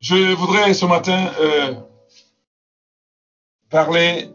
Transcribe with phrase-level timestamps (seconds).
[0.00, 1.74] Je voudrais ce matin euh,
[3.68, 4.30] parler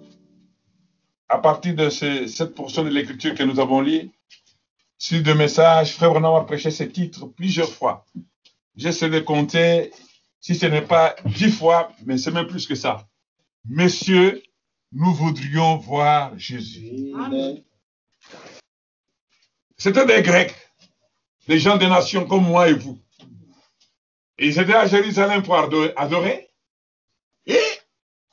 [1.29, 4.12] à partir de ce- cette portion de l'écriture que nous avons lue
[4.98, 5.94] sur deux messages.
[5.94, 8.05] Frère Branham a prêché ce titre plusieurs fois.
[8.76, 9.91] J'essaie de compter,
[10.39, 13.07] si ce n'est pas dix fois, mais c'est même plus que ça.
[13.66, 14.43] Messieurs,
[14.91, 17.14] nous voudrions voir Jésus.
[19.77, 20.55] C'était des Grecs,
[21.48, 23.00] des gens des nations comme moi et vous.
[24.39, 26.50] Ils étaient à Jérusalem pour ado- adorer.
[27.46, 27.60] Et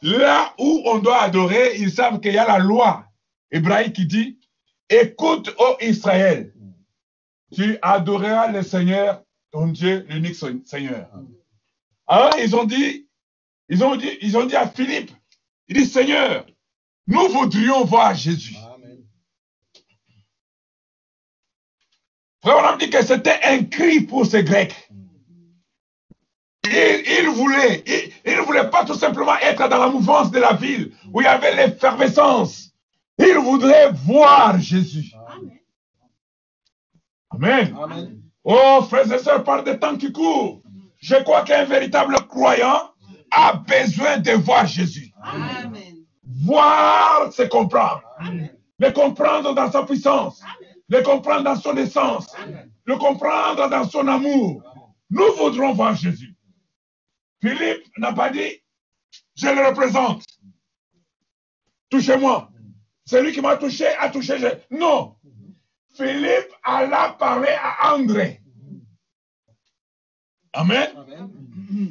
[0.03, 3.07] là où on doit adorer, ils savent qu'il y a la loi
[3.51, 4.39] hébraïque qui dit
[4.89, 6.55] Écoute, ô Israël,
[7.55, 11.09] tu adoreras le Seigneur, ton Dieu, l'unique Se- Seigneur.
[12.07, 13.09] Alors, ils ont dit,
[13.69, 15.11] ils ont dit, ils ont dit à Philippe,
[15.69, 16.47] il dit Seigneur,
[17.07, 18.57] nous voudrions voir Jésus.
[22.43, 24.75] Frère, on a dit que c'était un cri pour ces Grecs.
[24.91, 25.10] Ils,
[26.67, 30.53] ils voulaient, ils, ils ne voulaient pas tout simplement être dans la mouvance de la
[30.53, 32.73] ville où il y avait l'effervescence.
[33.19, 35.13] Ils voudraient voir Jésus.
[37.31, 37.77] Amen.
[38.45, 40.63] Oh, frères et sœurs, par des temps qui courent,
[40.99, 42.91] je crois qu'un véritable croyant
[43.31, 45.13] a besoin de voir Jésus.
[45.23, 45.97] Amen.
[46.43, 48.03] Voir, c'est comprendre.
[48.79, 50.43] Le comprendre dans sa puissance.
[50.89, 52.35] Le comprendre dans son essence.
[52.85, 54.63] Le comprendre dans son amour.
[55.11, 56.35] Nous voudrons voir Jésus.
[57.41, 58.63] Philippe n'a pas dit,
[59.37, 60.25] je le représente.
[61.89, 62.51] Touchez-moi.
[63.05, 64.39] Celui qui m'a touché a touché.
[64.39, 65.17] je- Non.
[65.95, 68.41] Philippe alla parler à André.
[70.53, 70.89] Amen.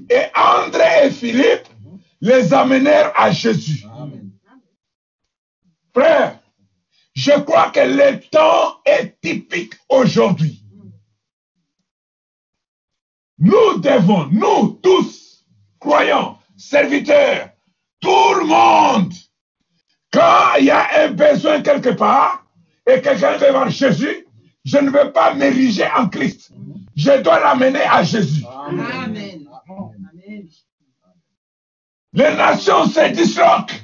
[0.09, 1.67] Et André et Philippe
[2.21, 3.85] les amenèrent à Jésus.
[5.93, 6.39] Frère,
[7.15, 10.63] je crois que le temps est typique aujourd'hui.
[13.37, 15.28] Nous devons, nous tous,
[15.79, 17.49] croyants, serviteurs,
[18.01, 19.13] tout le monde,
[20.11, 22.45] quand il y a un besoin quelque part
[22.87, 24.25] et quelqu'un veut voir Jésus,
[24.65, 26.51] je ne veux pas m'ériger en Christ.
[26.95, 28.43] Je dois l'amener à Jésus.
[28.67, 28.87] Amen.
[28.87, 29.45] Amen.
[32.13, 33.81] Les nations se disloquent.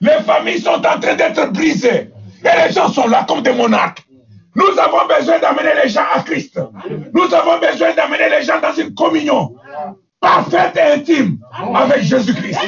[0.00, 2.10] Les familles sont en train d'être brisées.
[2.42, 4.02] Et les gens sont là comme des monarques.
[4.56, 6.58] Nous avons besoin d'amener les gens à Christ.
[7.14, 9.54] Nous avons besoin d'amener les gens dans une communion
[10.20, 11.38] parfaite et intime
[11.74, 12.58] avec Jésus-Christ.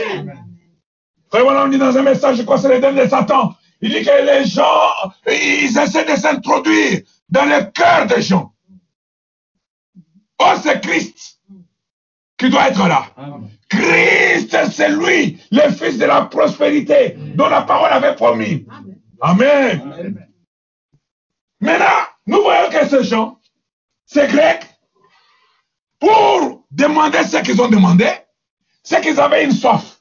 [1.30, 3.54] Frère, voilà, on dit dans un message, je crois que c'est le dernier de Satan.
[3.80, 4.90] Il dit que les gens,
[5.26, 8.52] ils essaient de s'introduire dans le cœur des gens.
[10.38, 11.40] Oh, c'est Christ
[12.36, 13.06] qui doit être là.
[13.69, 18.66] Christ, c'est lui, le fils de la prospérité dont la parole avait promis.
[19.20, 20.26] Amen.
[21.60, 21.86] Maintenant,
[22.26, 23.38] nous voyons que ces gens,
[24.04, 24.66] ces Grecs,
[26.02, 28.08] pour demander ce qu'ils ont demandé,
[28.82, 30.00] c'est qu'ils avaient une soif.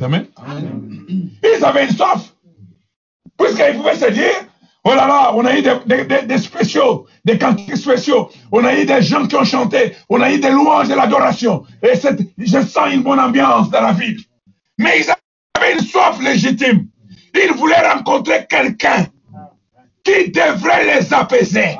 [0.00, 0.26] Amen?
[1.42, 2.34] Ils avaient une soif.
[3.38, 4.32] Puisqu'ils pouvaient se dire,
[4.84, 8.64] oh là là, on a eu des, des- des- des spéciaux, des cantiques spéciaux, on
[8.64, 11.64] a eu des gens qui ont chanté, on a eu des louanges de l'adoration.
[11.82, 11.92] Et
[12.38, 14.18] je sens une bonne ambiance dans la ville.
[14.78, 15.10] Mais ils
[15.56, 16.88] avaient une soif légitime.
[17.34, 19.06] Ils voulaient rencontrer quelqu'un
[20.04, 21.78] qui devrait les apaiser.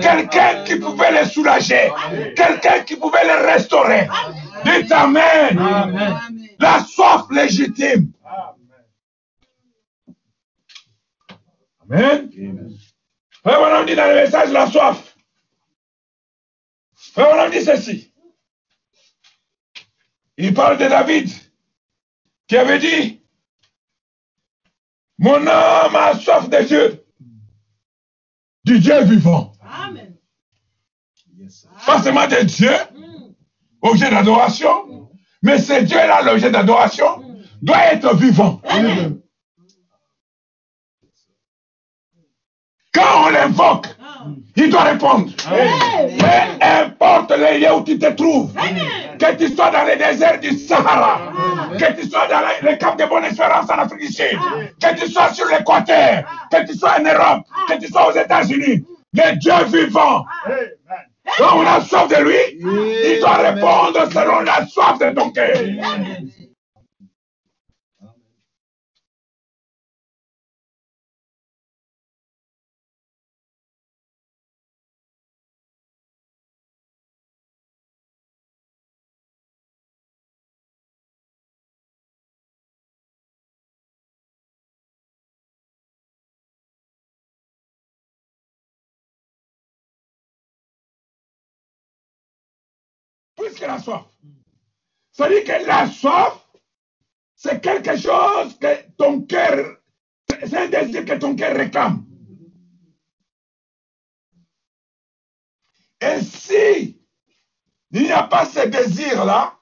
[0.00, 1.90] Quelqu'un qui pouvait les soulager.
[2.34, 4.08] Quelqu'un qui pouvait les restaurer.
[4.64, 5.58] Dites Amen.
[5.58, 6.18] Amen.
[6.58, 8.12] La soif légitime.
[11.90, 12.30] Amen.
[13.42, 15.16] Frère Branham dit dans le message la soif.
[17.12, 18.12] Frère Branham dit ceci.
[20.36, 21.30] Il parle de David
[22.46, 23.20] qui avait dit
[25.18, 27.04] Mon âme a soif de Dieu,
[28.68, 29.52] du Dieu vivant.
[29.62, 30.14] Amen.
[31.86, 32.72] Pas seulement de Dieu,
[33.80, 35.08] objet d'adoration,
[35.42, 37.22] mais ce Dieu-là, l'objet d'adoration,
[37.62, 38.60] doit être vivant.
[42.92, 43.86] Quand on l'invoque,
[44.56, 45.30] il doit répondre.
[46.18, 48.52] Peu importe les lieux où tu te trouves,
[49.18, 51.20] que tu sois dans les déserts du Sahara,
[51.78, 54.38] que tu sois dans les- les camps de bonne espérance en Afrique du Sud,
[54.82, 58.84] que tu sois sur l'équateur, que tu sois en Europe, que tu sois aux États-Unis,
[59.14, 60.24] le Dieu vivant,
[61.36, 65.56] quand on a soif de lui, il doit répondre selon la soif de ton cœur.
[93.76, 94.06] Soif.
[95.12, 96.48] Ça dit que la soif,
[97.34, 99.76] c'est quelque chose que ton cœur,
[100.28, 102.06] c'est un désir que ton cœur réclame.
[106.00, 106.98] Et si
[107.90, 109.58] il n'y a pas ce désir-là,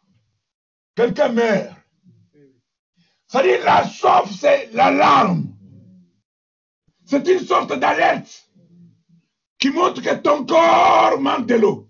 [0.94, 1.73] quelqu'un meurt.
[3.32, 5.55] Dit la soif, c'est l'alarme.
[7.05, 8.50] C'est une sorte d'alerte
[9.59, 11.86] qui montre que ton corps manque de l'eau.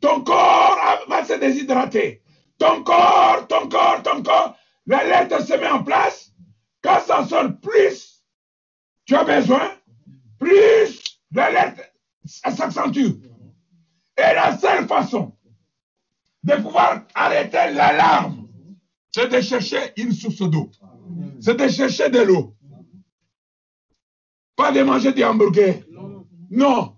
[0.00, 0.78] Ton corps
[1.08, 2.22] va se déshydrater.
[2.58, 4.56] Ton corps, ton corps, ton corps.
[4.86, 6.32] L'alerte se met en place.
[6.82, 8.24] Quand ça sonne plus,
[9.04, 9.72] tu as besoin,
[10.38, 11.92] plus l'alerte
[12.24, 13.22] s'accentue.
[14.18, 15.36] Et la seule façon
[16.44, 18.48] de pouvoir arrêter l'alarme,
[19.12, 20.70] c'est de chercher une source d'eau.
[21.40, 22.54] C'est de chercher de l'eau.
[24.54, 25.84] Pas de manger des hamburgers.
[26.50, 26.96] Non.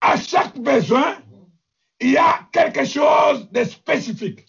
[0.00, 1.18] À chaque besoin,
[2.00, 4.46] il y a quelque chose de spécifique.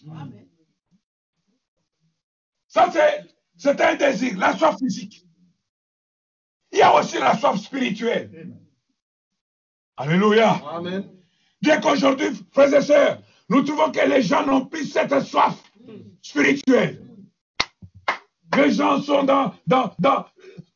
[2.68, 2.90] Ça,
[3.56, 5.24] c'est un désir, la soif physique.
[6.72, 8.54] Il y a aussi la soif spirituelle.
[9.96, 10.60] Alléluia.
[10.70, 11.08] Amen.
[11.62, 15.54] Bien qu'aujourd'hui, frères et sœurs, nous trouvons que les gens n'ont plus cette soif
[16.20, 17.02] spirituelle.
[18.56, 20.26] Les gens sont dans, dans, dans,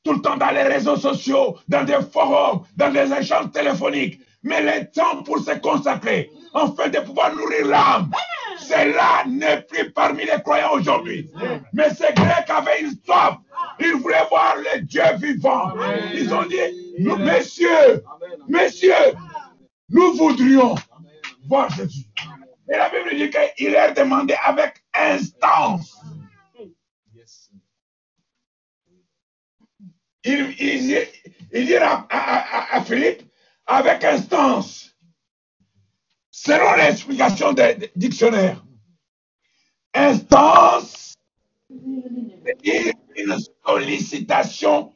[0.03, 4.21] tout le temps dans les réseaux sociaux, dans des forums, dans des échanges téléphoniques.
[4.43, 8.11] Mais le temps pour se consacrer, afin de pouvoir nourrir l'âme,
[8.59, 11.31] cela n'est plus parmi les croyants aujourd'hui.
[11.73, 13.37] Mais ces Grecs avaient une soif.
[13.79, 15.73] Ils voulaient voir le Dieu vivant.
[16.15, 16.57] Ils ont dit,
[16.99, 18.03] nous, messieurs,
[18.49, 19.15] messieurs,
[19.89, 20.75] nous voudrions
[21.49, 22.05] voir Jésus.
[22.73, 25.97] Et la Bible dit qu'il leur demandé avec instance.
[30.25, 31.09] Il, il,
[31.53, 33.23] il dit à, à, à, Philippe
[33.71, 34.97] avec instance,
[36.33, 38.65] selon l'explication des dictionnaires,
[39.95, 41.15] instance,
[41.69, 44.93] c'est une sollicitation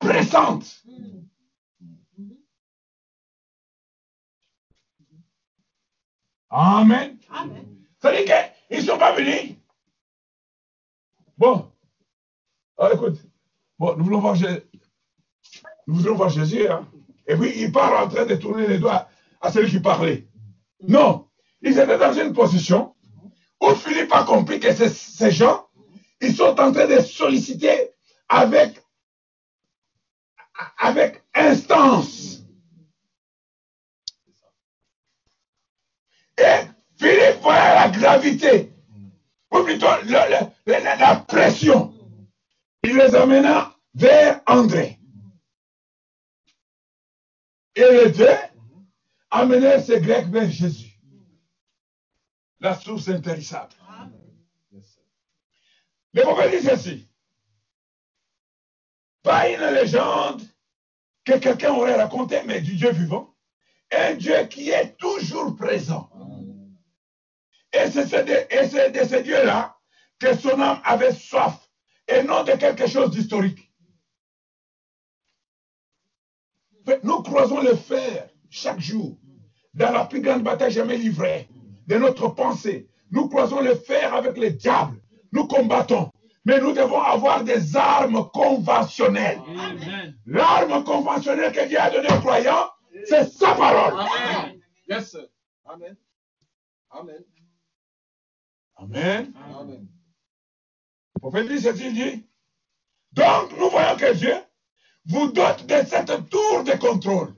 [0.00, 0.82] pressante.
[6.50, 7.18] Amen.
[7.30, 7.66] Amen.
[8.02, 9.54] Ça veut dire qu'ils ne sont pas venus.
[11.38, 11.70] Bon.
[12.78, 13.20] Alors, écoute.
[13.78, 14.62] Bon, nous voulons voir, Jésus.
[15.86, 16.66] nous voulons voir Jésus.
[16.66, 16.88] Hein?
[17.26, 19.08] Et puis, il part en train de tourner les doigts
[19.40, 20.26] à celui qui parlait.
[20.86, 21.28] Non.
[21.62, 22.94] Ils étaient dans une position
[23.60, 25.66] où Philippe a compris que ces, gens,
[26.20, 27.90] ils sont en train de solliciter
[28.28, 28.80] avec,
[30.78, 32.42] avec instance.
[36.38, 36.66] Et
[36.98, 38.72] Philippe voyait la gravité,
[39.50, 39.86] ou plutôt
[40.66, 41.94] la pression.
[42.82, 45.00] Il les amena vers André.
[47.76, 48.12] Deux
[49.30, 50.98] amenèrent ces Grecs vers Jésus.
[52.60, 53.74] La source intéressable.
[56.14, 57.08] Le prophète dit ceci?
[59.22, 60.42] Pas une légende
[61.24, 63.34] que quelqu'un aurait raconté, mais du Dieu vivant.
[63.92, 66.08] Un Dieu qui est toujours présent.
[67.72, 69.76] Et c'est de, de ce Dieu-là
[70.18, 71.68] que son âme avait soif
[72.08, 73.65] et non de quelque chose d'historique.
[77.02, 79.16] Nous croisons le fer chaque jour
[79.74, 81.48] dans la plus grande bataille jamais livrée
[81.86, 82.88] de notre pensée.
[83.10, 85.00] Nous croisons le fer avec le diable.
[85.32, 86.10] Nous combattons.
[86.44, 89.40] Mais nous devons avoir des armes conventionnelles.
[90.26, 92.70] L'arme conventionnelle que Dieu a donnée aux croyants,
[93.04, 93.98] c'est sa parole.
[94.00, 94.60] Amen.
[94.88, 95.26] Yes, sir.
[95.64, 95.96] Amen.
[96.90, 97.24] Amen.
[98.76, 99.32] Amen.
[99.58, 99.88] Amen.
[101.16, 102.26] Le prophète dit ceci, dit,
[103.12, 104.34] donc nous voyons que Dieu
[105.06, 107.34] vous dote de cette tour de contrôle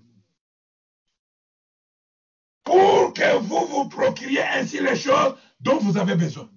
[2.64, 6.48] pour que vous vous procuriez ainsi les choses dont vous avez besoin.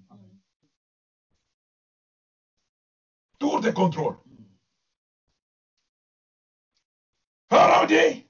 [3.40, 4.18] Tour de contrôle.
[7.50, 8.28] Alors on dit,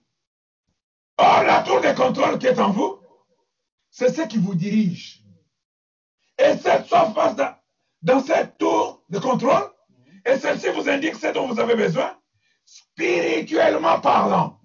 [1.20, 2.98] oh, la tour de contrôle qui est en vous,
[3.92, 5.22] c'est ce qui vous dirige.
[6.40, 7.54] Et cette soif passe dans,
[8.04, 9.70] dans cette tour de contrôle,
[10.26, 12.16] et celle-ci vous indique ce dont vous avez besoin,
[12.72, 14.62] spirituellement parlant.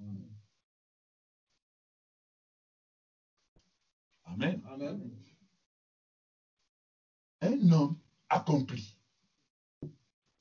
[4.27, 4.63] Amen.
[4.71, 5.11] Amen.
[7.41, 7.97] Un homme
[8.29, 8.97] accompli,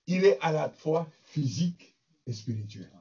[0.06, 1.96] il est à la fois physique
[2.28, 2.92] et spirituel.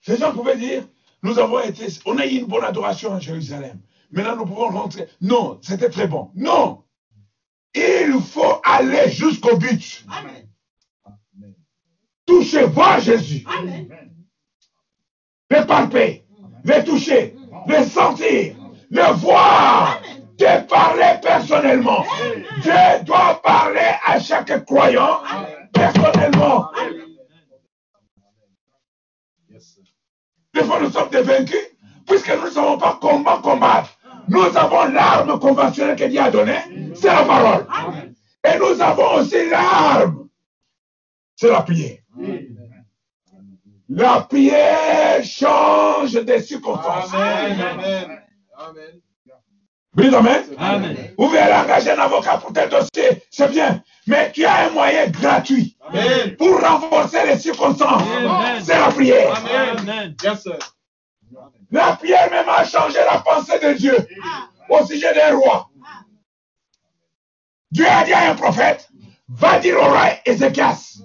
[0.00, 0.86] Ces gens pouvaient dire,
[1.22, 3.80] nous avons été, on a eu une bonne adoration à Jérusalem.
[4.10, 5.08] Maintenant, nous pouvons rentrer.
[5.22, 6.30] Non, c'était très bon.
[6.34, 6.83] Non.
[7.74, 10.04] Il faut aller jusqu'au but.
[10.08, 10.48] Amen.
[12.26, 13.44] Toucher, voir Jésus.
[13.46, 13.88] Amen.
[15.50, 16.24] les palper,
[16.64, 17.34] les toucher,
[17.66, 18.56] les sentir,
[18.90, 20.00] les voir,
[20.38, 22.04] te parler personnellement.
[22.62, 22.72] Dieu
[23.04, 25.20] doit parler à chaque croyant
[25.72, 26.70] personnellement.
[30.54, 31.76] Des fois, nous sommes des vaincus,
[32.06, 33.93] puisque nous ne savons pas comment combattre.
[34.28, 37.66] Nous avons l'arme conventionnelle que Dieu a donnée, c'est la parole.
[38.44, 40.28] Et nous avons aussi l'arme,
[41.36, 41.98] c'est la prière.
[43.88, 47.12] La prière change des circonstances.
[47.12, 47.60] Amen.
[47.60, 48.18] Amen.
[48.56, 49.00] Amen.
[49.96, 50.42] Oui, amen.
[50.58, 50.96] Amen.
[51.16, 53.82] Vous verrez engager un avocat pour tel dossier, c'est bien.
[54.06, 56.34] Mais tu as un moyen gratuit Amen.
[56.36, 58.02] pour renforcer les circonstances.
[58.62, 59.36] C'est la prière.
[59.36, 60.16] Amen.
[60.22, 60.58] Yes, sir.
[61.70, 63.96] La prière même a changé la pensée de Dieu
[64.68, 65.70] au sujet des rois.
[67.70, 68.88] Dieu a dit à un prophète,
[69.28, 70.98] va dire au roi Ézéchias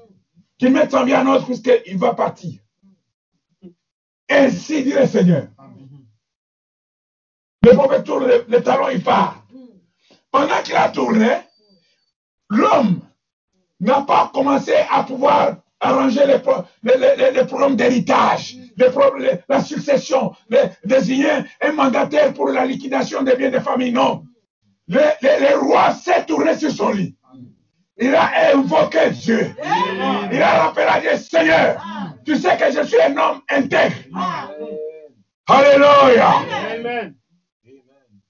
[0.57, 2.59] qu'il mette son bien en ordre puisqu'il va partir.
[4.29, 5.47] Ainsi dit le Seigneur.
[7.63, 9.43] Le prophète tourne le, le talon, il part.
[10.31, 11.41] Pendant qu'il a tourné,
[12.49, 13.01] l'homme
[13.79, 16.41] n'a pas commencé à pouvoir arranger les,
[16.83, 18.55] les, les- problèmes d'héritage,
[18.91, 20.33] problèmes- la succession,
[20.83, 21.31] désigner
[21.61, 23.91] un mandataire pour la liquidation des biens des familles.
[23.93, 24.23] Non.
[24.87, 27.15] Le, le- le roi s'est tourné sur son lit.
[28.01, 29.53] Il a invoqué Dieu.
[30.31, 31.81] Il a rappelé à Dieu, Seigneur,
[32.25, 33.95] tu sais que je suis un homme intègre.
[35.47, 36.31] Alléluia.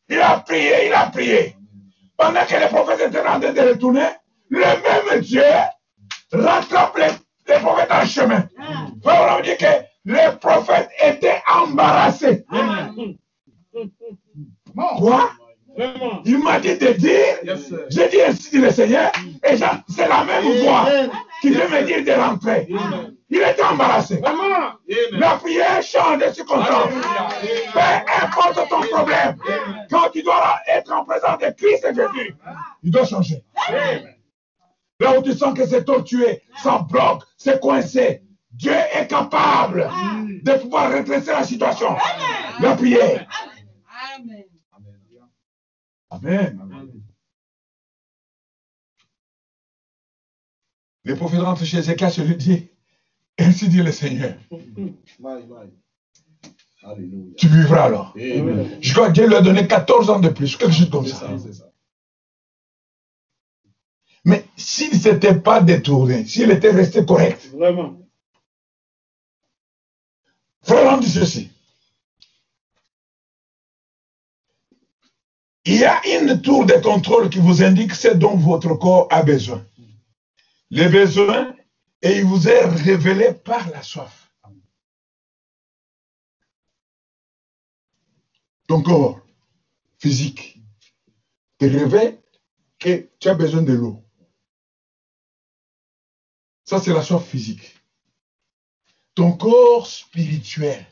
[0.10, 1.56] Il a prié, il a prié.
[2.18, 4.08] Pendant que les prophètes étaient en train de retourner,
[4.50, 5.44] le même Dieu
[6.32, 7.12] rattrape les,
[7.50, 8.44] les prophètes en chemin.
[9.04, 9.66] Frère, on dit que
[10.06, 12.46] les prophètes étaient embarrassés.
[14.98, 15.32] Quoi?
[16.26, 17.58] Il m'a dit de dire,
[17.90, 19.12] j'ai dit ainsi dit le Seigneur,
[19.50, 20.86] et c'est la même voix
[21.42, 22.68] qui veut me dire de rentrer.
[23.30, 24.22] Il était embarrassé.
[25.12, 26.90] La prière change de circonstance.
[27.72, 29.38] Peu importe ton problème,
[29.90, 32.36] quand tu dois être en présence de Christ et Jésus,
[32.84, 33.44] il doit changer.
[35.00, 39.90] Là où tu sens que c'est tortué, ça bloque, c'est coincé, Dieu est capable
[40.44, 41.96] de pouvoir redresser la situation.
[42.62, 43.28] La prière.
[46.10, 46.60] Amen.
[46.62, 46.94] Amen.
[51.04, 52.68] Le prophète rentre chez Ézéchias et lui dit,
[53.38, 54.36] ainsi dit le Seigneur.
[56.82, 57.36] Alléluia.
[57.38, 58.14] tu vivras alors.
[58.18, 58.78] Amen.
[58.82, 61.30] Je crois que Dieu lui a donné 14 ans de plus, quelque chose comme ça.
[64.26, 67.98] Mais s'il ne s'était pas détourné, s'il était resté correct, Vraiment.
[70.62, 71.50] Frère, on dit ceci.
[75.66, 79.24] Il y a une tour de contrôle qui vous indique ce dont votre corps a
[79.24, 79.66] besoin.
[80.72, 81.56] Les besoins,
[82.02, 84.32] et il vous est révélé par la soif.
[88.68, 89.20] Ton corps
[89.98, 90.62] physique
[91.58, 92.22] te révèle
[92.78, 94.04] que tu as besoin de l'eau.
[96.70, 97.76] Ça, c'est la soif physique
[99.16, 100.86] ton corps spirituel,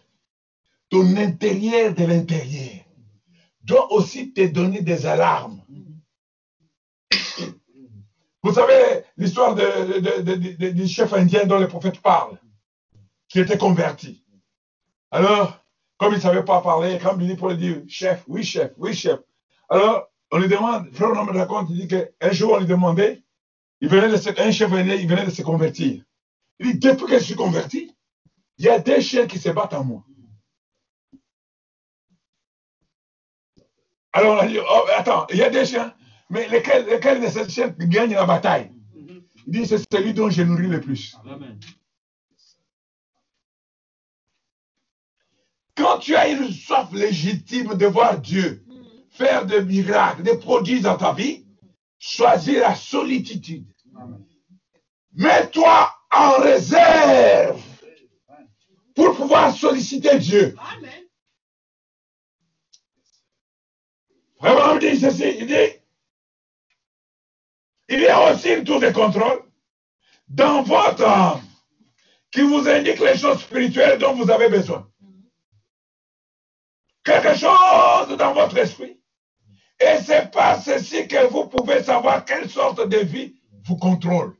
[0.89, 2.83] ton intérieur de l'intérieur,
[3.61, 5.61] doit aussi te donner des alarmes.
[8.41, 12.39] Vous savez l'histoire du chef indien dont le prophète parle,
[13.29, 14.25] qui était converti.
[15.11, 15.63] Alors,
[15.97, 18.71] comme il ne savait pas parler, quand il dit pour lui dire chef, oui chef,
[18.77, 19.19] oui chef.
[19.69, 23.21] Alors, on lui demande, frère, on me raconte, il dit qu'un jour on lui demandait,
[23.81, 26.03] il venait de se- un chef indien, il venait de se convertir.
[26.59, 27.91] Il dit, depuis que je suis converti,
[28.57, 30.03] il y a des chiens qui se battent en moi.
[34.13, 35.93] Alors on a dit, oh, attends, il y a des chiens,
[36.29, 38.71] mais lesquels, lesquels de ces chiens gagnent la bataille?
[39.45, 41.15] Il dit, c'est celui dont je nourris le plus.
[41.25, 41.59] Amen.
[45.75, 48.65] Quand tu as une soif légitime de voir Dieu
[49.11, 51.45] faire des miracles, des prodiges dans ta vie,
[51.99, 53.65] choisis la solitude.
[55.13, 57.61] Mets-toi en réserve
[58.95, 60.55] pour pouvoir solliciter Dieu.
[64.43, 65.39] Il dit ceci,
[67.89, 69.43] il y a aussi une tour de contrôle
[70.27, 71.41] dans votre âme
[72.31, 74.87] qui vous indique les choses spirituelles dont vous avez besoin.
[77.03, 78.96] Quelque chose dans votre esprit.
[79.79, 84.35] Et c'est par ceci que vous pouvez savoir quelle sorte de vie vous contrôle.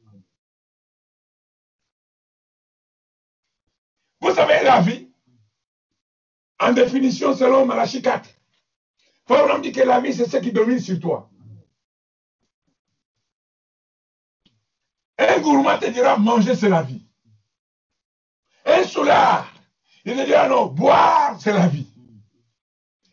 [4.20, 5.12] Vous savez, la vie,
[6.60, 8.30] en définition selon Malachi 4,
[9.26, 11.30] Paul dit que la vie, c'est ce qui domine sur toi.
[15.20, 17.06] Un gourmand te dira manger, c'est la vie.
[18.66, 19.52] Un soulard,
[20.06, 21.88] il te dira non, boire, c'est la vie.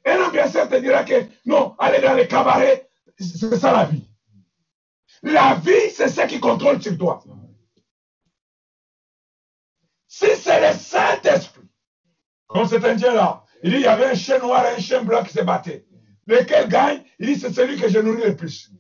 [0.05, 4.07] Un sûr te dira que non, aller dans les cabarets, c'est ça la vie.
[5.23, 7.23] La vie, c'est ce qui contrôle sur toi.
[10.07, 11.69] Si c'est le Saint-Esprit,
[12.47, 15.25] comme cet Indien-là, il dit il y avait un chien noir et un chien blanc
[15.25, 15.87] qui se battaient.
[16.27, 18.71] Lequel gagne Il dit c'est celui que je nourris le plus.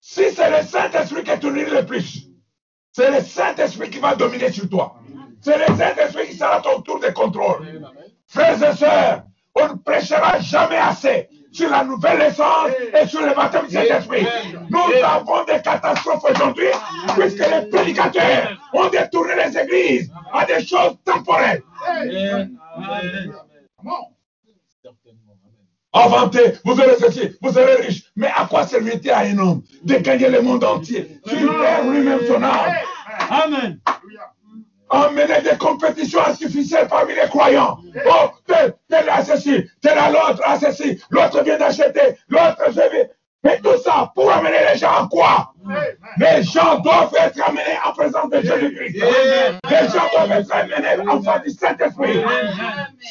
[0.00, 2.26] Si c'est le Saint-Esprit qui te nourrit le plus,
[2.92, 4.96] c'est le Saint-Esprit qui va dominer sur toi.
[5.42, 7.82] C'est le Saint-Esprit qui sera ton tour de contrôle.
[8.26, 9.24] Frères et sœurs,
[9.62, 14.26] on ne prêchera jamais assez sur la nouvelle naissance et sur le baptême du Saint-Esprit.
[14.70, 16.68] Nous avons des catastrophes aujourd'hui
[17.16, 21.62] puisque les prédicateurs ont détourné les églises à des choses temporelles.
[21.86, 22.56] Amen.
[22.76, 23.32] Amen.
[24.82, 25.36] Certainement.
[25.92, 26.06] Amen.
[26.06, 28.04] Inventez, vous aurez ceci, vous serez riche.
[28.16, 31.20] Mais à quoi servir-il à un homme de gagner le monde entier?
[31.26, 32.74] S'il perd lui-même son âme
[33.28, 33.80] Amen.
[34.90, 37.78] Emmener des compétitions artificielles parmi les croyants.
[38.06, 42.90] Oh, tel, tel a ceci, tel a l'autre a ceci, l'autre vient d'acheter, l'autre je
[42.90, 43.10] vais.
[43.42, 45.54] Mais tout ça pour amener les gens à quoi?
[46.18, 49.02] Les gens doivent être amenés en présence de Jésus-Christ.
[49.70, 52.22] Les gens doivent être amenés en face du Saint-Esprit.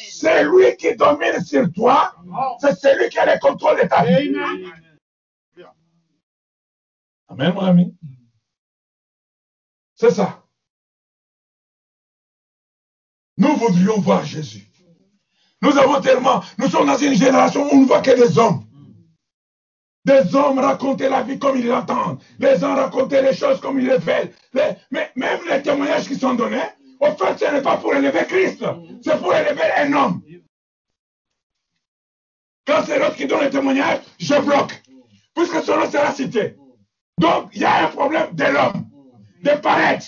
[0.08, 2.12] C'est lui qui domine sur toi.
[2.60, 4.32] C'est celui qui a le contrôle de ta vie.
[7.28, 7.94] Amen, mon ami.
[9.96, 10.42] C'est ça.
[13.40, 14.66] Nous voudrions voir Jésus.
[15.62, 18.64] Nous avons tellement, nous sommes dans une génération où on ne voit que des hommes.
[20.04, 22.20] Des hommes raconter la vie comme ils l'entendent.
[22.38, 24.30] Les hommes raconter les choses comme ils le veulent.
[24.52, 26.68] Les- mais même les témoignages qui sont donnés,
[27.00, 28.62] au fait, ce n'est pas pour élever Christ.
[29.02, 30.22] C'est pour élever un homme.
[32.66, 34.82] Quand c'est l'autre qui donne le témoignage, je bloque.
[35.34, 36.56] Puisque son nom sera cité.
[37.18, 38.86] Donc, il y a un problème de l'homme,
[39.42, 40.06] de paraître.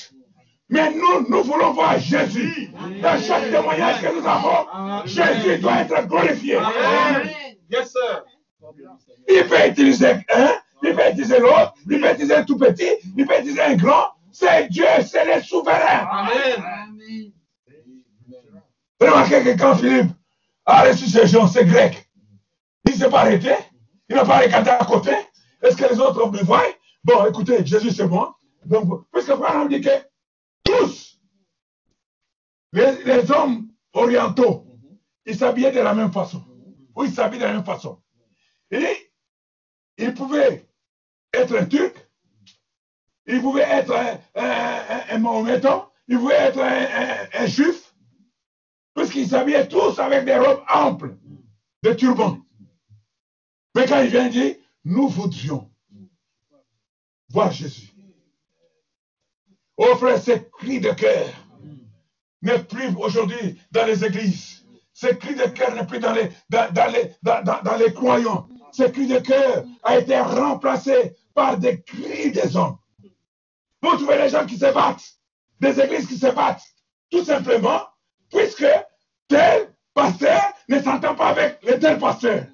[0.73, 2.71] Mais nous, nous voulons voir Jésus.
[3.03, 6.57] Dans chaque témoignage que nous avons, Jésus doit être glorifié.
[6.57, 7.31] Amen.
[7.71, 8.25] Yes, sir.
[9.29, 13.27] Il peut utiliser un, il peut utiliser l'autre, il peut utiliser un tout petit, il
[13.27, 14.13] peut utiliser un grand.
[14.31, 16.09] C'est Dieu, c'est le souverain.
[16.11, 17.33] Amen.
[18.99, 20.11] Remarquez que quand Philippe
[20.65, 22.09] a reçu ces gens, c'est grec,
[22.87, 23.53] il ne s'est pas arrêté,
[24.09, 25.11] il n'a pas regardé à côté.
[25.63, 26.63] Est-ce que les autres me voient
[27.05, 28.39] Bon, écoutez, Jésus c'est moi.
[28.65, 29.91] Donc, puisque Abraham dit que
[30.65, 31.19] tous
[32.73, 34.67] les, les hommes orientaux,
[35.27, 36.43] ils s'habillaient de la même façon.
[36.95, 38.03] Ou ils s'habillent de la même façon.
[38.71, 39.13] Et
[39.99, 40.67] ils pouvaient
[41.33, 41.97] être un turc,
[43.27, 47.95] ils pouvaient être un, un, un, un mahométan, ils pouvaient être un juif,
[48.95, 51.17] puisqu'ils s'habillaient tous avec des robes amples,
[51.83, 52.39] des turbans.
[53.75, 55.71] Mais quand il vient dire, nous voudrions
[57.31, 57.92] voir Jésus.
[59.85, 61.27] Oh frère, ce cri de cœur
[62.41, 64.65] n'est plus aujourd'hui dans les églises.
[64.93, 68.49] Ce cri de cœur n'est plus dans les, dans, dans les, dans, les croyants.
[68.71, 72.79] Ce cri de cœur a été remplacé par des cris des hommes.
[73.83, 75.19] Vous trouvez les gens qui se battent,
[75.59, 76.63] des églises qui se battent,
[77.11, 77.81] tout simplement,
[78.31, 78.67] puisque
[79.27, 82.47] tel pasteur ne s'entend pas avec le tel pasteur.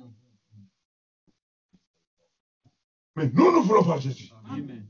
[3.17, 4.87] Mais nous, nous voulons voir Jésus, Amen.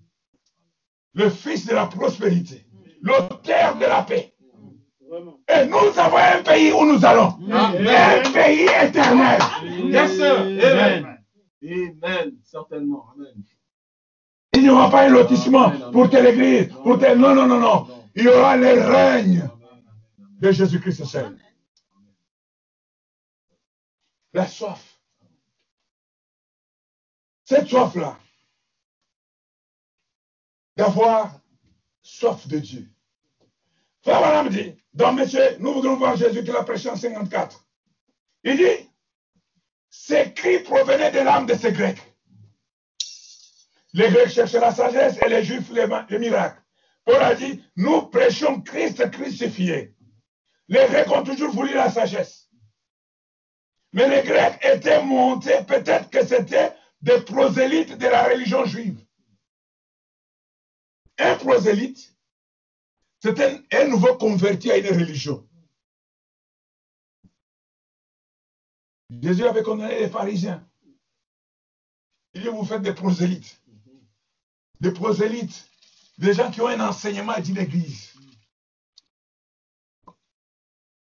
[1.15, 2.67] Le fils de la prospérité,
[3.03, 4.35] l'auteur de la paix.
[5.49, 7.39] Et nous avons un pays où nous allons.
[7.51, 7.87] Amen.
[8.27, 9.41] Un pays éternel.
[9.85, 10.41] Yes, sir.
[10.41, 10.63] Amen.
[10.65, 11.19] Amen.
[12.03, 12.33] Amen.
[12.45, 13.07] Certainement.
[13.15, 13.43] Amen.
[14.55, 17.19] Il n'y aura pas un lotissement pour telle église, pour telle...
[17.19, 17.87] Non, non, non, non.
[18.15, 19.49] Il y aura le règne
[20.41, 21.39] de Jésus-Christ seul.
[24.33, 25.01] La soif.
[27.45, 28.19] Cette soif-là,
[30.79, 31.41] d'avoir
[32.03, 32.89] soif de Dieu.
[34.01, 37.67] Frère Branham dit, dans Monsieur, nous voudrons voir Jésus qui l'a prêché en 54.
[38.45, 38.89] Il dit,
[39.91, 42.01] ces cris provenaient de l'âme de ces Grecs.
[43.93, 46.63] Les Grecs cherchaient la sagesse et les Juifs les, les miracles.
[47.05, 49.97] Paul a dit, nous prêchons Christ crucifié.
[50.69, 52.51] Les Grecs ont toujours voulu la sagesse.
[53.93, 59.03] Mais les Grecs étaient montés, peut-être que c'était des prosélytes de la religion juive.
[61.19, 62.17] Un prosélyte,
[63.21, 65.47] c'est un, nouveau converti à une religion.
[69.21, 70.65] Jésus avait condamné les pharisiens.
[72.35, 73.61] Il dit, vous faites des prosélytes.
[74.81, 75.69] Des prosélytes,
[76.19, 78.15] des gens qui ont un enseignement d'une église.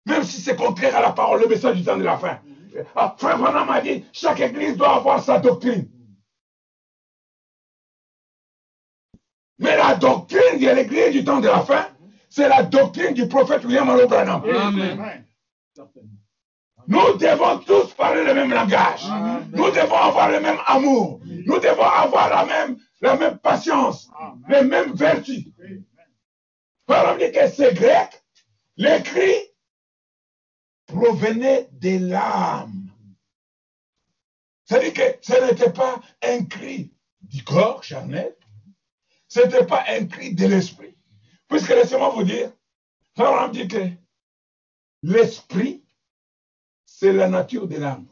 [0.04, 2.42] Même si c'est contraire à la parole, le message du temps de la fin.
[3.16, 5.88] Frère Branham a dit, chaque église doit avoir sa doctrine.
[9.62, 11.86] Mais la doctrine de l'église du temps de la fin,
[12.28, 14.42] c'est la doctrine du prophète William Allo Branham.
[14.44, 15.24] Amen.
[16.88, 19.04] Nous devons tous parler le même langage.
[19.08, 19.48] Amen.
[19.52, 21.20] Nous devons avoir le même amour.
[21.24, 24.10] Nous devons avoir la même, la même patience,
[24.48, 25.44] les mêmes vertus.
[26.86, 28.22] Par exemple, que c'est grec,
[28.76, 29.52] l'écrit
[30.86, 32.90] provenait de l'âme.
[34.64, 38.34] C'est-à-dire que ce n'était pas un cri du corps charnel,
[39.32, 40.94] ce n'était pas un cri de l'esprit.
[41.48, 42.52] Puisque laissez-moi vous dire,
[43.16, 43.88] Abraham dit que
[45.02, 45.82] l'esprit,
[46.84, 48.06] c'est la nature de l'âme.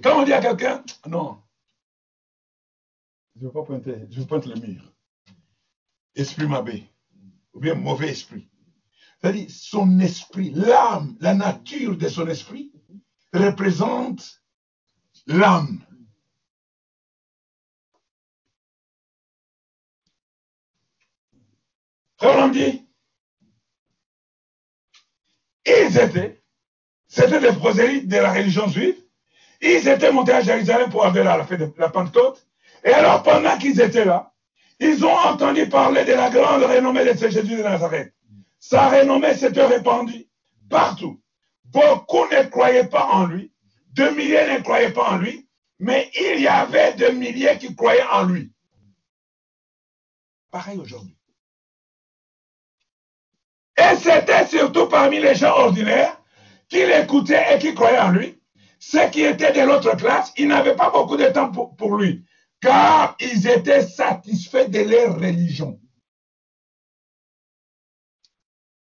[0.00, 1.42] Quand on dit à quelqu'un, non,
[3.34, 4.92] je ne veux pas pointer, je veux pointer le mur.
[6.14, 6.88] Esprit mabé,
[7.52, 8.48] ou bien mauvais esprit.
[9.20, 12.70] C'est-à-dire, son esprit, l'âme, la nature de son esprit
[13.32, 14.40] représente
[15.26, 15.84] l'âme.
[22.22, 22.86] On dit,
[25.66, 26.42] ils étaient,
[27.06, 28.96] c'était des prosélytes de la religion juive,
[29.60, 32.46] ils étaient montés à Jérusalem pour avoir la fête de la Pentecôte,
[32.84, 34.32] et alors pendant qu'ils étaient là,
[34.78, 38.14] ils ont entendu parler de la grande renommée de ce Jésus de Nazareth.
[38.58, 40.26] Sa renommée s'était répandue
[40.68, 41.20] partout.
[41.64, 43.52] Beaucoup ne croyaient pas en lui,
[43.92, 45.48] deux milliers ne croyaient pas en lui,
[45.78, 48.52] mais il y avait deux milliers qui croyaient en lui.
[50.50, 51.15] Pareil aujourd'hui.
[53.92, 56.20] Et c'était surtout parmi les gens ordinaires
[56.68, 58.40] qui l'écoutaient et qui croyaient en lui.
[58.78, 62.24] Ceux qui étaient de l'autre classe, ils n'avaient pas beaucoup de temps pour, lui,
[62.60, 65.80] car ils étaient satisfaits de leur religion.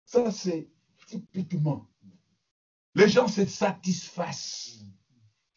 [0.04, 0.68] Ça, c'est
[1.06, 1.86] typiquement.
[2.94, 4.78] Les gens se satisfassent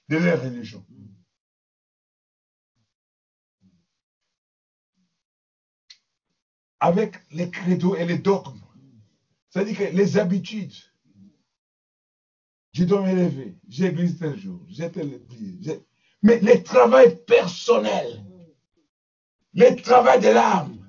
[0.10, 0.86] de leur religion.
[6.80, 8.60] Avec les credos et les dogmes.
[9.52, 10.74] C'est-à-dire que les habitudes.
[12.74, 15.82] Je dois me lever, j'église tel jour, j'ai tel prier.
[16.24, 18.24] Mais le travail personnel,
[19.54, 20.88] le travail de l'âme,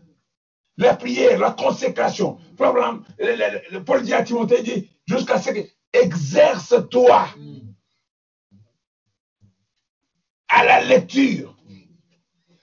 [0.76, 2.38] la prière, la consécration.
[2.56, 5.60] Problème, le- Paul dit à Timothée, il dit, jusqu'à ce que
[5.92, 7.26] exerce-toi
[10.48, 11.56] à la lecture.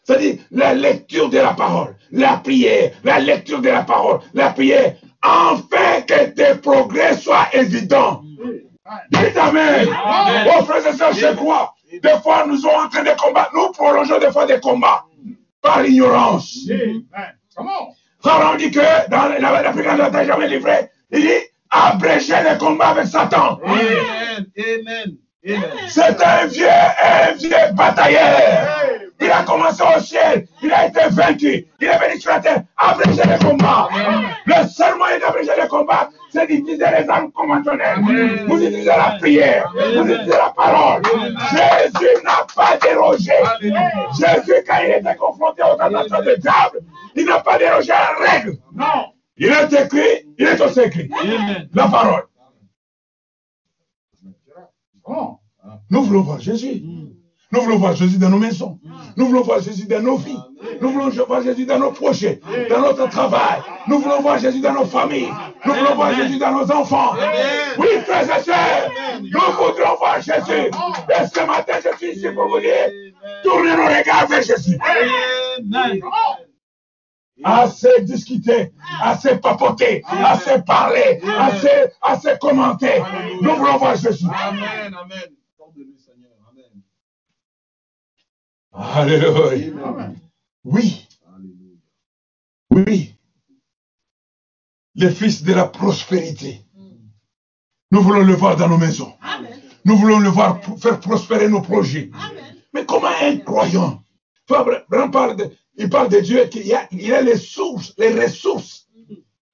[0.04, 4.96] C'est-à-dire la lecture de la parole, la prière, la lecture de la parole, la prière,
[5.22, 8.22] afin que tes progrès soient évidents.
[9.12, 9.88] Dites Amen.
[10.58, 11.74] Oh frères et sœurs, je crois.
[11.92, 13.52] Des fois, nous sommes en train de combattre.
[13.54, 15.04] Nous prolongeons des fois des combats
[15.62, 16.58] par ignorance.
[17.56, 20.90] Comment Pharaon dit que dans la- l'Afrique, on ne t'a jamais livré.
[21.12, 21.30] Il dit
[21.70, 23.60] abréger les combats avec Satan.
[23.66, 24.46] Amen.
[24.58, 25.18] Amen.
[25.48, 25.64] Amen.
[25.88, 28.68] C'est un vieux, un vieux batailleur.
[29.22, 32.64] Il a commencé au ciel, il a été vaincu, il est venu sur la terre,
[32.78, 33.90] abréger les combats.
[34.46, 38.00] Le seul moyen d'abréger les combats, c'est d'utiliser les armes conventionnelles.
[38.48, 41.02] Vous utilisez la prière, vous utilisez la parole.
[41.52, 43.34] Jésus n'a pas dérogé.
[43.62, 46.80] Jésus, quand il était confronté aux tentations du diable,
[47.16, 48.58] il n'a pas dérogé à la règle.
[48.74, 49.12] Non.
[49.36, 51.10] Il est écrit, il est aussi écrit.
[51.74, 52.24] La parole.
[55.04, 55.42] Comment
[55.90, 56.84] Nous voulons voir Jésus.
[57.52, 58.80] Nous voulons voir Jésus dans nos maisons.
[59.18, 60.38] Nous voulons voir Jésus dans nos vies.
[60.82, 63.60] Nous voulons voir Jésus dans nos projets, dans notre travail.
[63.88, 65.32] Nous voulons voir Jésus dans nos familles.
[65.66, 67.14] Nous voulons voir Jésus dans nos enfants.
[67.80, 70.70] Oui, frères et sœurs, nous voudrons voir Jésus.
[70.70, 72.90] Et ce matin, je suis ici pour vous dire,
[73.44, 74.78] tournez nos regards vers Jésus.
[74.82, 76.00] Amen.
[77.44, 83.02] Assez discuter, assez papoter, assez parler, assez, assez commenter.
[83.42, 84.26] Nous voulons voir Jésus.
[84.28, 84.94] Amen.
[84.94, 85.30] Amen.
[85.58, 86.32] Parle de lui, Seigneur.
[86.52, 86.84] Amen.
[88.72, 90.14] Alléluia.
[90.64, 91.78] Oui, Alléluia.
[92.72, 93.16] oui.
[94.96, 96.62] Le fils de la prospérité.
[97.92, 99.14] Nous voulons le voir dans nos maisons.
[99.86, 102.12] Nous voulons le voir pour faire prospérer nos projets.
[102.74, 104.04] Mais comment un croyant?
[105.78, 108.88] Il parle de Dieu qu'il y a, il a les sources, les ressources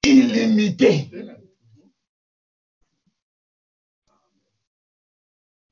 [0.04, 1.10] illimitées.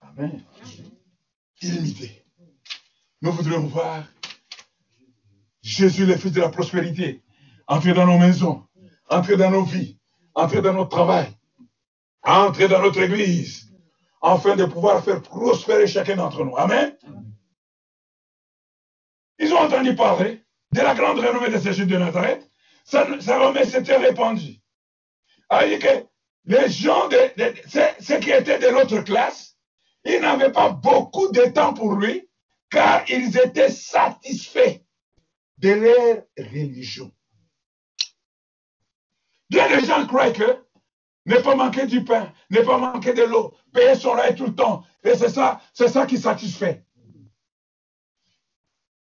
[0.01, 0.45] Amen.
[1.61, 2.24] Illimitées.
[3.25, 4.05] Nous voudrions voir
[5.63, 7.23] Jésus, le fils de la prospérité,
[7.67, 8.67] entrer dans nos maisons,
[9.09, 9.99] entrer dans nos vies,
[10.35, 11.29] entrer dans notre travail,
[12.23, 13.73] entrer dans notre église,
[14.21, 16.55] afin de pouvoir faire prospérer chacun d'entre nous.
[16.59, 16.95] Amen.
[19.39, 22.47] Ils ont entendu parler de la grande renommée de Jésus de Nazareth.
[22.85, 24.61] Sa, sa renommée s'était répandue.
[25.49, 26.07] Alors, que
[26.45, 29.57] les gens, de, de- ceux, ceux qui étaient de l'autre classe,
[30.05, 32.29] ils n'avaient pas beaucoup de temps pour lui,
[32.75, 34.81] car ils étaient satisfaits
[35.59, 37.15] de leur religion.
[39.49, 40.65] Bien des gens croient que
[41.27, 44.55] ne pas manquer du pain, ne pas manquer de l'eau, payer son loyer tout le
[44.55, 44.85] temps.
[45.05, 46.85] Et c'est ça, c'est ça qui satisfait.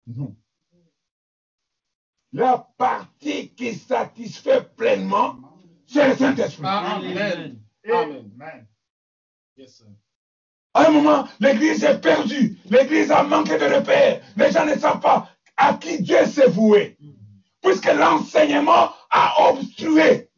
[0.06, 0.36] Non.
[2.34, 5.40] La partie qui satisfait pleinement,
[5.88, 6.66] c'est le Saint-Esprit.
[6.66, 7.64] Amen.
[7.86, 8.32] Amen.
[8.38, 8.68] Amen.
[9.58, 9.88] Yes, sir.
[10.74, 12.58] À un moment, l'église est perdue.
[12.70, 14.22] L'église a manqué de repères.
[14.38, 16.98] Les gens ne savent pas à qui Dieu s'est voué.
[17.62, 20.30] Puisque l'enseignement a obstrué.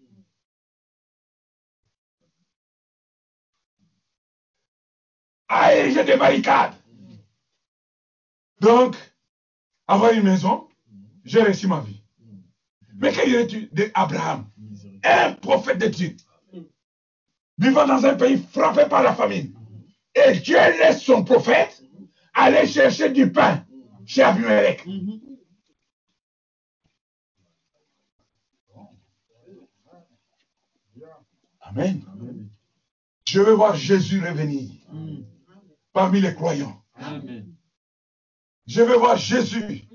[5.48, 6.74] A érigé des barricades.
[8.60, 8.96] Donc,
[9.88, 10.68] avoir une maison,
[11.26, 12.02] j'ai réussi ma vie.
[12.96, 14.46] Mais quel dirais-tu d'Abraham,
[15.04, 16.16] un prophète de Dieu,
[17.58, 19.54] vivant dans un pays frappé par la famine?
[20.16, 21.84] Et Dieu laisse son prophète
[22.34, 23.66] aller chercher du pain
[24.06, 24.86] chez Abimelech.
[31.62, 32.02] Amen.
[33.28, 34.70] Je veux voir Jésus revenir
[35.92, 36.84] parmi les croyants.
[36.96, 37.56] Amen.
[38.68, 39.88] Je veux voir Jésus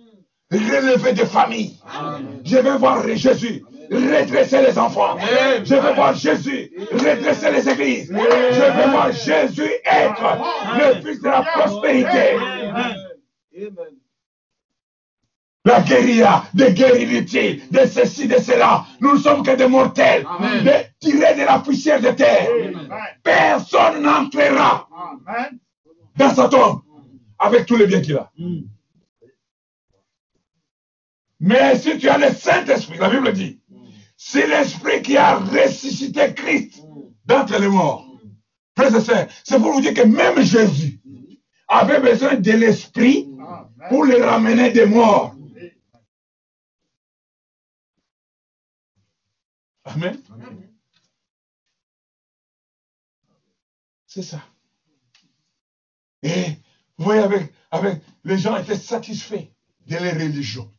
[0.50, 1.76] relever des familles.
[1.87, 2.40] Amen.
[2.44, 5.16] Je veux voir Jésus redresser les enfants.
[5.16, 5.64] Amen.
[5.64, 8.08] Je veux voir Jésus redresser les églises.
[8.08, 10.38] Je veux voir Jésus être
[10.78, 12.37] le fils de la prospérité.
[15.64, 18.87] La guérilla, des guerres inutiles, de ceci, de cela.
[19.00, 20.24] Nous ne sommes que des mortels,
[20.64, 22.48] de, tirés de la poussière de terre.
[23.22, 24.88] Personne n'entrera
[26.16, 26.80] dans sa tombe
[27.38, 28.30] avec tous les biens qu'il a.
[28.38, 28.61] Mm.
[31.40, 33.61] Mais si tu as le Saint-Esprit, la Bible dit,
[34.16, 36.83] c'est l'Esprit qui a ressuscité Christ
[37.24, 38.05] d'entre les morts.
[38.77, 41.01] Frères et sœurs, c'est pour vous dire que même Jésus
[41.68, 43.29] avait besoin de l'Esprit
[43.88, 45.35] pour le ramener des morts.
[49.85, 50.20] Amen.
[54.07, 54.42] C'est ça.
[56.22, 56.44] Et
[56.96, 59.48] vous voyez, avec, avec, les gens étaient satisfaits
[59.87, 60.70] de leur religion,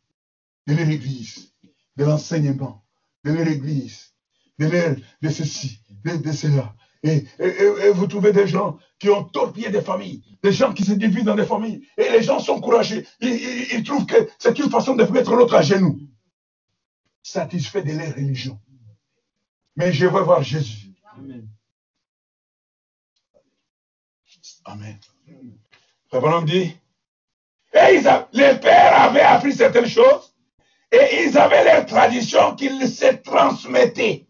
[0.66, 1.52] de leur église,
[1.96, 2.84] de l'enseignement,
[3.24, 4.12] de leur église,
[4.58, 6.74] de, leur, de ceci, de, de cela.
[7.02, 10.72] Et, et- et- et vous trouvez des gens qui ont torpillé des familles, des gens
[10.74, 13.04] qui se divisent dans des familles, et les gens sont courageux.
[13.20, 15.98] Ils, ils- ils trouvent que c'est une façon de mettre l'autre à genoux.
[17.22, 18.58] Satisfaits de leur religion.
[19.76, 20.92] Mais je veux voir Jésus.
[21.16, 21.48] Amen.
[24.64, 24.98] Amen.
[26.12, 26.76] Le bonhomme dit,
[27.72, 30.29] et ils a- les pères avaient appris certaines choses
[30.92, 34.26] et ils avaient leur tradition qu'ils se transmettaient.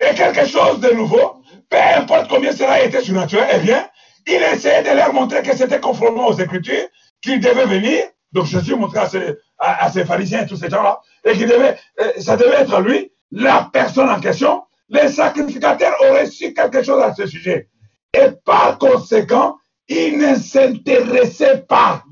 [0.00, 3.86] Et quelque chose de nouveau, peu importe combien cela était surnaturel, eh bien,
[4.26, 6.86] il essayait de leur montrer que c'était conformément aux Écritures,
[7.20, 8.04] qu'ils devaient venir.
[8.32, 11.76] Donc Jésus montrait à ses, à, ses pharisiens et tous ces gens-là, et qu'il devait,
[12.00, 14.62] euh, ça devait être lui, la personne en question.
[14.88, 17.68] Les sacrificateurs auraient su quelque chose à ce sujet.
[18.14, 19.56] Et par conséquent,
[19.88, 22.02] ils ne s'intéressaient pas.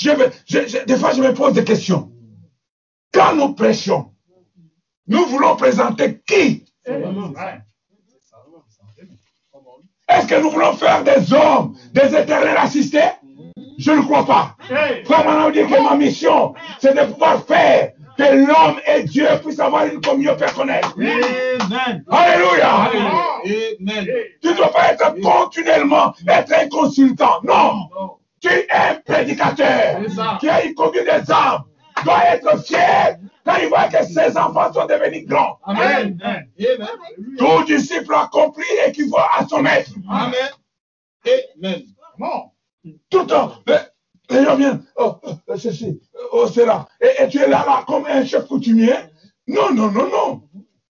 [0.00, 2.10] Je me- je- je- des fois, je me pose des questions.
[3.12, 4.12] Quand nous prêchons,
[5.06, 6.64] nous voulons présenter qui?
[10.08, 13.10] Est-ce que nous voulons faire des hommes, des éternels assistés?
[13.78, 14.56] Je ne crois pas.
[15.04, 19.60] Frère Manon dit que ma mission, c'est de pouvoir faire que l'homme et Dieu puissent
[19.60, 20.84] avoir une communion personnelle.
[20.98, 22.04] Amen.
[22.10, 22.90] Alléluia.
[22.90, 24.06] Amen.
[24.42, 27.40] Tu ne dois pas être continuellement être un consultant.
[27.44, 27.88] Non.
[28.40, 30.36] Tu es un prédicateur C'est ça.
[30.40, 31.64] qui a une commune des âmes.
[32.04, 35.58] Doit être fier quand il voit que ses enfants sont devenus grands.
[35.64, 36.18] Amen.
[36.22, 36.48] Amen.
[36.58, 36.88] Amen.
[37.38, 39.90] Tout disciple accompli équivaut à son maître.
[40.08, 40.34] Amen.
[41.62, 41.82] Amen.
[42.18, 42.50] Bon.
[43.10, 43.52] Tout le temps.
[43.66, 43.76] Les-
[44.36, 44.82] Les gens viennent.
[44.96, 46.00] Oh, oh, ceci,
[46.32, 46.86] oh, cela.
[47.00, 48.94] Et, et tu es là, là, comme un chef coutumier?
[49.48, 50.42] Non, non, non, non.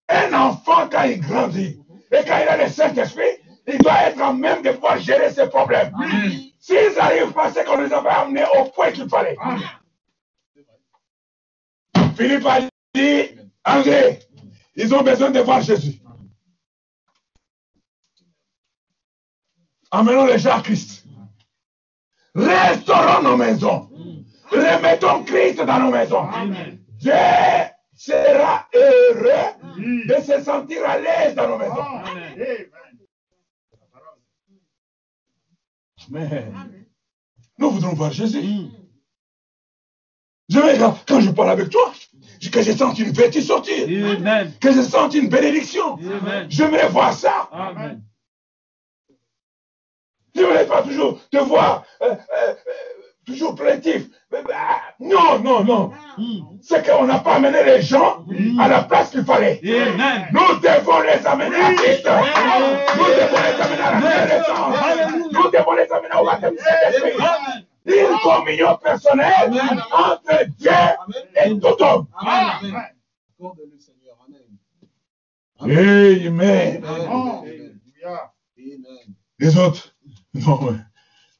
[0.08, 1.80] Un enfant, quand il grandit
[2.12, 5.48] et quand il a le Saint-Esprit, il doit être en même de pouvoir gérer ses
[5.48, 5.90] problèmes.
[5.96, 6.32] Amen.
[6.60, 9.36] S'ils arrivent pas, c'est qu'on les avait amenés au point qu'il fallait.
[12.16, 12.60] Philippe a
[12.94, 13.30] dit,
[13.64, 14.20] André,
[14.76, 16.00] ils ont besoin de voir Jésus.
[19.90, 21.04] Emmenons les gens à Christ.
[22.34, 23.90] Restaurons nos maisons.
[24.50, 26.28] Remettons Christ dans nos maisons.
[26.28, 26.78] Amen.
[26.98, 27.12] Dieu
[27.94, 31.82] sera heureux de se sentir à l'aise dans nos maisons.
[31.82, 32.69] Amen.
[36.10, 36.44] Mais
[37.58, 38.42] nous voudrons voir Jésus.
[38.42, 38.70] Mm.
[40.48, 41.92] Je quand, quand je parle avec toi,
[42.50, 44.52] que je sente une vertu sortir, Amen.
[44.60, 45.94] que je sente une bénédiction.
[45.94, 46.46] Amen.
[46.48, 47.48] J'aimerais voir ça.
[47.52, 48.02] Amen.
[50.34, 52.54] Je ne voudrais pas toujours te voir euh, euh, euh,
[53.26, 54.06] toujours plaintif.
[54.32, 55.92] Mais, bah, Non, non, non.
[56.18, 56.58] Mm.
[56.62, 58.24] C'est qu'on n'a pas amené les gens
[58.58, 59.60] à la place qu'il fallait.
[59.62, 60.28] Amen.
[60.32, 62.06] Nous devons les amener à Christ.
[62.96, 65.29] Nous devons les amener à la renaissance.
[65.52, 67.12] Devons les amener au baptême du Saint-Esprit.
[67.18, 67.64] Amen.
[67.86, 69.52] Une communion personnelle
[69.92, 70.70] entre Dieu
[71.44, 72.06] et tout homme.
[72.18, 72.50] Amen.
[72.60, 72.82] Amen.
[73.38, 74.16] Accorde le Seigneur.
[74.26, 74.40] Amen.
[75.60, 76.26] Amen.
[76.26, 76.84] Amen.
[76.84, 78.32] Alléluia.
[78.58, 79.14] Amen.
[79.38, 79.94] Les autres,
[80.34, 80.76] non,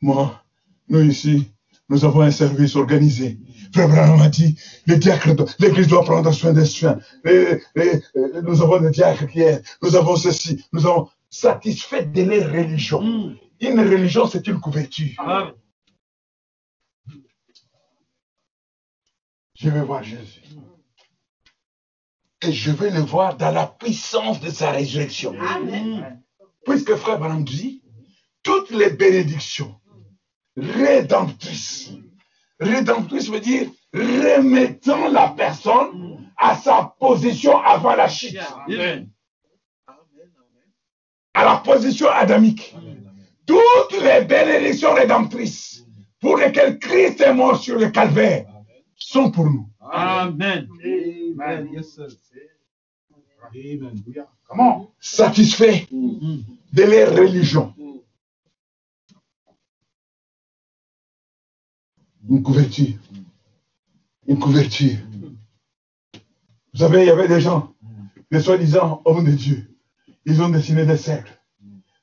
[0.01, 0.43] moi,
[0.89, 1.51] nous ici,
[1.89, 3.39] nous avons un service organisé.
[3.75, 6.99] Frère Branham a dit, les diacres, do- l'église doit prendre soin des soins.
[7.25, 12.05] Les- les- euh, nous avons des diacres qui est, nous avons ceci, nous avons satisfait
[12.07, 13.37] de leur religion.
[13.61, 15.13] Une religion, c'est une couverture.
[15.19, 15.53] Amen.
[19.55, 20.43] Je vais voir Jésus.
[22.43, 25.39] Et je vais le voir dans la puissance de sa résurrection.
[25.39, 26.23] Amen.
[26.65, 27.83] Puisque frère Branham dit,
[28.43, 29.79] toutes les bénédictions
[30.57, 31.91] rédemptrices,
[32.59, 38.81] rédemptrices veut dire remettant la personne à sa position avant la chute, Amen.
[38.81, 39.11] Amen.
[41.35, 42.75] à la position adamique.
[43.51, 45.85] Toutes les bénédictions rédemptrices
[46.21, 48.47] pour lesquelles Christ est mort sur le calvaire
[48.95, 49.69] sont pour nous.
[49.81, 50.69] Amen.
[50.85, 51.69] Amen.
[51.73, 52.07] Yes, sir.
[53.53, 54.03] Amen.
[54.47, 54.93] Comment?
[55.01, 56.43] Satisfaits Mm.
[56.73, 57.75] de leur religion.
[62.29, 62.95] Une couverture.
[64.29, 64.99] Une couverture.
[66.73, 67.75] Vous savez, il y avait des gens,
[68.31, 69.77] des soi-disant hommes de Dieu.
[70.25, 71.37] Ils ont dessiné des cercles.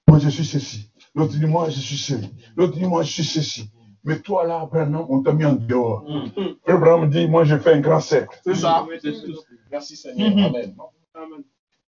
[0.08, 0.90] Moi, je suis ceci.
[1.16, 2.30] L'autre dit, moi, je suis ceci.
[2.56, 3.70] L'autre dit, moi, je suis ceci.
[4.04, 6.06] Mais toi, là, Abraham, on t'a mis en dehors.
[6.66, 8.40] Abraham dit, moi, je fais un grand cercle.
[8.44, 8.86] C'est ça.
[9.72, 10.30] Merci, Seigneur.
[10.30, 10.46] Mhm.
[10.46, 10.76] Amen.
[11.16, 11.44] Amen.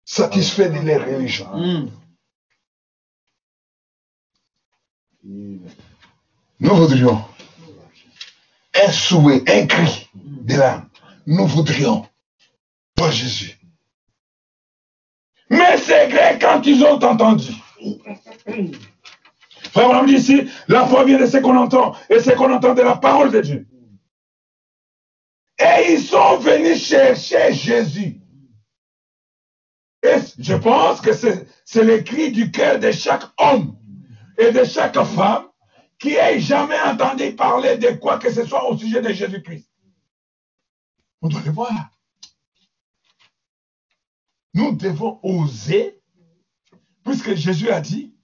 [0.05, 1.47] Satisfait de leur religion.
[1.55, 1.88] Mm.
[6.61, 7.23] Nous voudrions
[8.75, 10.88] un souhait, un cri de l'âme.
[11.27, 12.07] Nous voudrions
[12.97, 13.59] voir Jésus.
[15.51, 17.53] Mais c'est vrai quand ils ont entendu.
[19.73, 22.75] Frère Branham dit ici, la foi vient de ce qu'on entend, et ce qu'on entend
[22.75, 23.69] de la parole de Dieu.
[25.59, 28.21] Et ils sont venus chercher Jésus.
[30.03, 33.77] Et je pense que c'est le cri du cœur de chaque homme
[34.39, 35.49] et de chaque femme
[35.99, 39.69] qui ait jamais entendu parler de quoi que ce soit au sujet de Jésus-Christ.
[41.21, 41.91] On doit le voir.
[44.55, 46.01] Nous devons oser,
[47.05, 48.15] puisque Jésus a dit,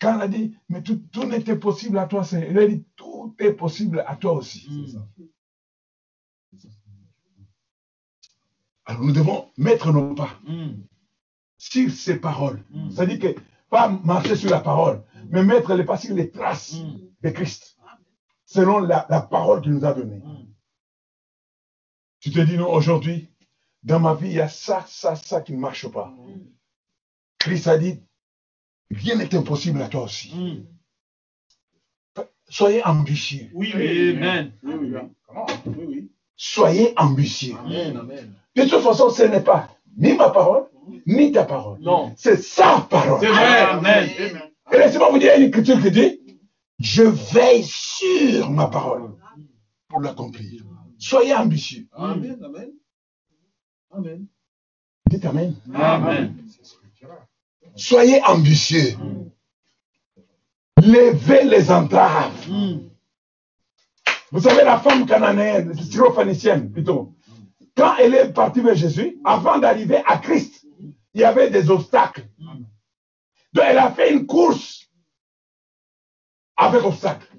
[0.00, 2.84] quand il a dit, mais tout, tout n'était possible à toi, Seigneur, il a dit,
[2.96, 4.68] tout est possible à toi aussi.
[4.70, 5.00] Mm.
[8.86, 10.82] Alors nous devons mettre nos pas Mm.
[11.58, 12.64] sur ces paroles.
[12.70, 12.90] Mm.
[12.90, 16.76] C'est-à-dire que pas marcher sur la parole, mais mettre les pas sur les traces
[17.22, 17.76] de Christ,
[18.44, 20.22] selon la, la parole qu'il nous a donnée.
[22.20, 23.28] Tu te dis, non, aujourd'hui,
[23.82, 26.14] dans ma vie, il y a ça, ça, ça qui ne marche pas.
[27.38, 28.00] Christ a dit,
[28.90, 30.34] rien n'est impossible à toi aussi.
[30.34, 30.64] Mm.
[32.48, 33.50] Soyez ambitieux.
[33.54, 34.52] Oui, Amen.
[34.62, 35.00] Oui, oui, oui.
[35.26, 35.46] Comment?
[35.66, 36.10] Oui, oui.
[36.36, 37.54] Soyez ambitieux.
[37.64, 37.96] Amen.
[37.96, 38.32] Amen.
[38.54, 40.66] De toute façon, ce n'est pas ni ma parole,
[41.06, 41.80] ni ta parole.
[41.80, 42.12] Non.
[42.16, 43.20] C'est sa parole.
[43.20, 43.60] C'est vrai.
[43.62, 44.08] Amen.
[44.18, 44.42] Amen.
[44.72, 46.20] Et laissez-moi vous dire une écriture qui dit,
[46.78, 49.14] je veille sur ma parole
[49.88, 50.62] pour l'accomplir.
[50.98, 51.88] Soyez ambitieux.
[51.92, 52.38] Amen.
[52.44, 52.70] Amen.
[53.90, 54.26] Amen.
[55.08, 55.54] Dites Amen.
[55.74, 56.34] Amen.
[57.76, 58.96] Soyez ambitieux.
[60.78, 62.48] Levez les entraves.
[64.30, 67.14] Vous savez, la femme cananéenne, syrophénicienne plutôt,
[67.76, 70.66] quand elle est partie vers Jésus, avant d'arriver à Christ,
[71.14, 72.26] il y avait des obstacles.
[73.52, 74.90] Donc elle a fait une course
[76.56, 77.30] avec obstacles.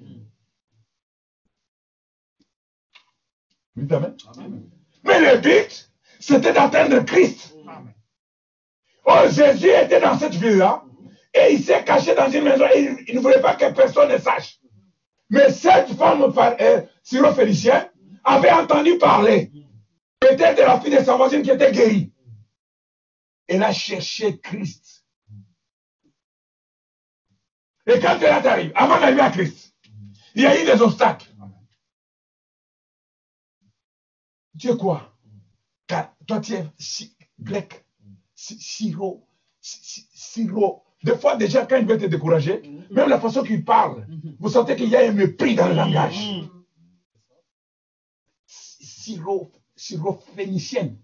[3.76, 7.54] Mais le but, c'était d'atteindre Christ.
[9.10, 10.84] Oh, Jésus était dans cette ville-là
[11.32, 14.18] et il s'est caché dans une maison et il, ne voulait pas que personne ne
[14.18, 14.60] sache.
[15.30, 16.82] Mais cette femme euh,
[18.24, 19.50] avait entendu parler
[20.20, 22.12] peut-être de la fille de sa voisine qui était guérie.
[23.46, 25.06] Elle a cherché Christ.
[27.86, 29.74] Et quand elle est arrivée, avant d'arriver à Christ,
[30.34, 31.32] il y a eu des obstacles.
[34.58, 35.16] Tu es quoi?
[35.86, 36.66] Car toi, tu es
[37.40, 37.87] grec,
[38.38, 39.26] si- siro,
[39.60, 40.84] si- siro.
[41.02, 44.06] Des fois, déjà, quand il veut te décourager, même la façon qu'il parle,
[44.38, 46.18] vous sentez qu'il y a un mépris dans le langage.
[48.46, 50.96] Siro, siro phénicienne.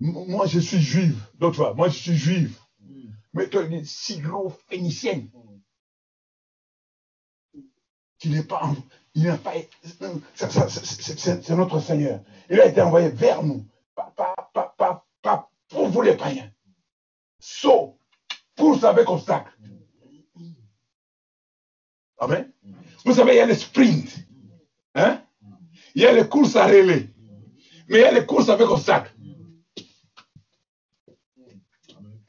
[0.00, 1.18] Moi, je suis juive.
[1.38, 2.58] D'autres fois, moi, je suis juive.
[3.34, 5.28] Mais toi, il dit siro phénicienne.
[8.18, 8.62] qu'il n'est pas,
[9.16, 9.52] il n'a pas,
[10.36, 12.20] ça- c'est notre Seigneur.
[12.48, 13.66] Il a été envoyé vers nous,
[13.96, 14.71] pas, pas, pas,
[15.92, 16.50] vous les païens.
[17.38, 17.90] Sauf,
[18.56, 19.52] course avec obstacle.
[22.18, 22.50] Amen.
[23.04, 24.16] Vous savez, il y a les sprints.
[24.94, 25.22] Hein?
[25.94, 27.08] Il y a les courses à relais.
[27.88, 29.12] Mais il y a les courses avec obstacle.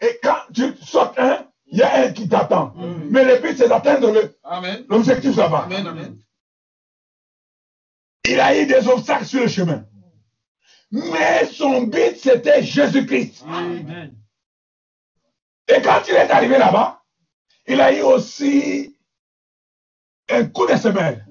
[0.02, 2.74] Et quand tu sautes un, il y a un qui t'attend.
[3.10, 4.84] Mais le but, c'est d'atteindre le- Amen.
[4.90, 5.64] l'objectif là-bas.
[5.66, 5.88] Amen.
[5.88, 6.20] Amen.
[8.28, 9.86] Il a eu des obstacles sur le chemin.
[10.94, 13.44] Mais son but, c'était Jésus-Christ.
[15.68, 17.04] Et quand il est arrivé là-bas,
[17.68, 18.96] il a eu aussi
[20.30, 21.26] un coup de semelle.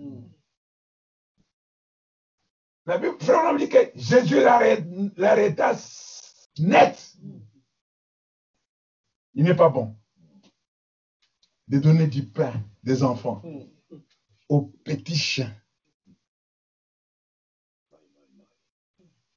[2.86, 4.40] La Bible, frère, on dit que Jésus
[5.16, 5.76] l'arrêta
[6.58, 7.16] net.
[9.34, 9.96] Il n'est pas bon
[11.68, 12.52] de donner du pain
[12.82, 13.42] des enfants
[14.48, 15.54] aux petits chiens.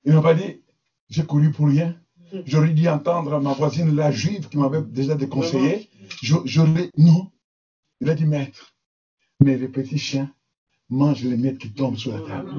[0.05, 0.61] Il n'a pas dit,
[1.09, 1.95] j'ai couru pour rien.
[2.45, 5.89] J'aurais dû entendre ma voisine, la juive, qui m'avait déjà déconseillé.
[6.21, 6.89] Je- J'aurais.
[6.97, 7.31] Non.
[8.01, 8.73] Il a dit, maître,
[9.43, 10.31] mais les petits chiens
[10.89, 12.51] mangent les miettes qui tombent sur la table.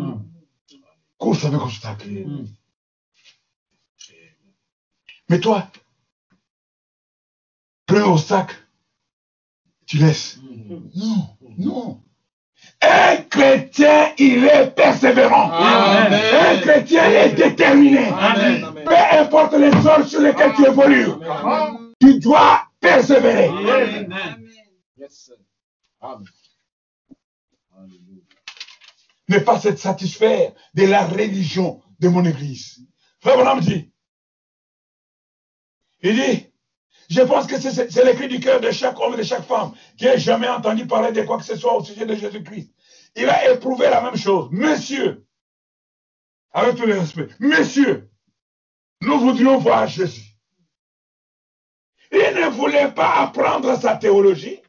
[1.18, 2.08] Course avec obstacle.
[5.28, 5.68] Mais toi,
[7.86, 8.56] prends obstacle,
[9.86, 10.40] tu laisses.
[10.94, 11.28] Non,
[11.58, 12.02] non.
[12.80, 15.50] Un chrétien, il est persévérant.
[15.50, 16.12] Amen.
[16.56, 18.08] Un chrétien est déterminé.
[18.08, 18.74] Amen.
[18.84, 21.92] Peu importe les sorts sur lesquels tu évolues, Amen.
[22.00, 23.48] tu dois persévérer.
[23.48, 24.14] Amen.
[29.28, 32.80] Ne pas se satisfaire de la religion de mon église.
[33.20, 33.90] Frère Branham dit,
[36.02, 36.46] il dit,
[37.10, 40.06] je pense que c'est- cri du cœur de chaque homme et de chaque femme qui
[40.06, 42.72] ait jamais entendu parler de quoi que ce soit au sujet de Jésus-Christ.
[43.16, 44.48] Il a éprouvé la même chose.
[44.52, 45.25] Monsieur,
[46.56, 48.08] avec tout le respect, monsieur,
[49.02, 50.38] nous voudrions voir Jésus.
[52.10, 54.62] Il ne voulait pas apprendre sa théologie.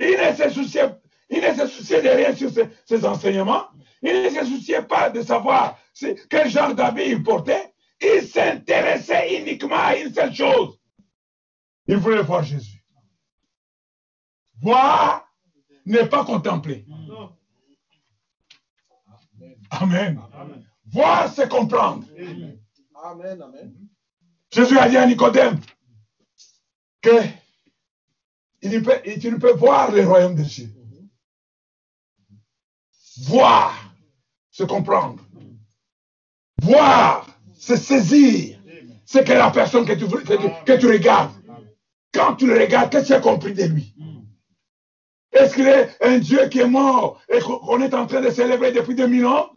[0.00, 0.90] Il ne se souciait,
[1.28, 3.66] il ne se souciait de rien sur ses, ses enseignements.
[4.02, 5.78] Il ne se souciait pas de savoir
[6.28, 7.74] quel genre d'habit il portait.
[8.00, 10.80] Il s'intéressait uniquement à une seule chose.
[11.86, 12.82] Il voulait voir Jésus.
[14.60, 15.28] Voir
[15.86, 16.86] n'est pas contempler.
[19.70, 20.20] Amen.
[20.92, 22.04] Voir, c'est comprendre.
[23.02, 23.40] Amen.
[23.42, 23.72] Amen.
[24.52, 25.58] Jésus a dit à Nicodème
[27.00, 27.10] que
[28.62, 30.68] il ne peut- tu ne peux voir le royaume des cieux.
[33.22, 33.94] Voir,
[34.50, 35.22] c'est comprendre.
[36.62, 37.26] Voir,
[37.58, 38.58] c'est saisir
[39.06, 41.32] ce que la personne que tu, que tu- que tu regardes.
[42.12, 43.94] Quand tu le regardes, qu'est-ce que tu as compris de lui?
[45.32, 48.30] Est-ce qu'il est un Dieu qui est mort et qu'on qu'on est en train de
[48.30, 49.50] célébrer depuis 2000 ans?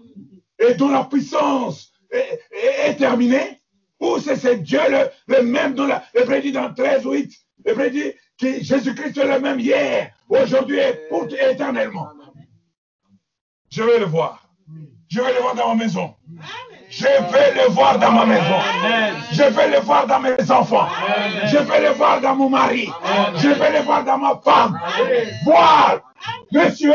[0.67, 3.59] Et dont la puissance est, terminée
[3.99, 4.79] Ou c'est ce Dieu
[5.27, 7.31] le, même dont la, le dit dans 13 8
[7.65, 12.09] Le dit que Jésus-Christ est le même hier, aujourd'hui et pour éternellement.
[13.69, 14.47] Je vais le voir.
[15.09, 16.15] Je vais le voir dans ma maison.
[16.89, 18.59] Je vais le voir dans ma maison.
[19.31, 20.87] Je vais le voir dans mes enfants.
[21.45, 22.89] Je vais le voir dans mon mari.
[23.37, 24.79] Je vais le voir dans ma femme.
[25.45, 26.13] Voir.
[26.51, 26.93] Monsieur,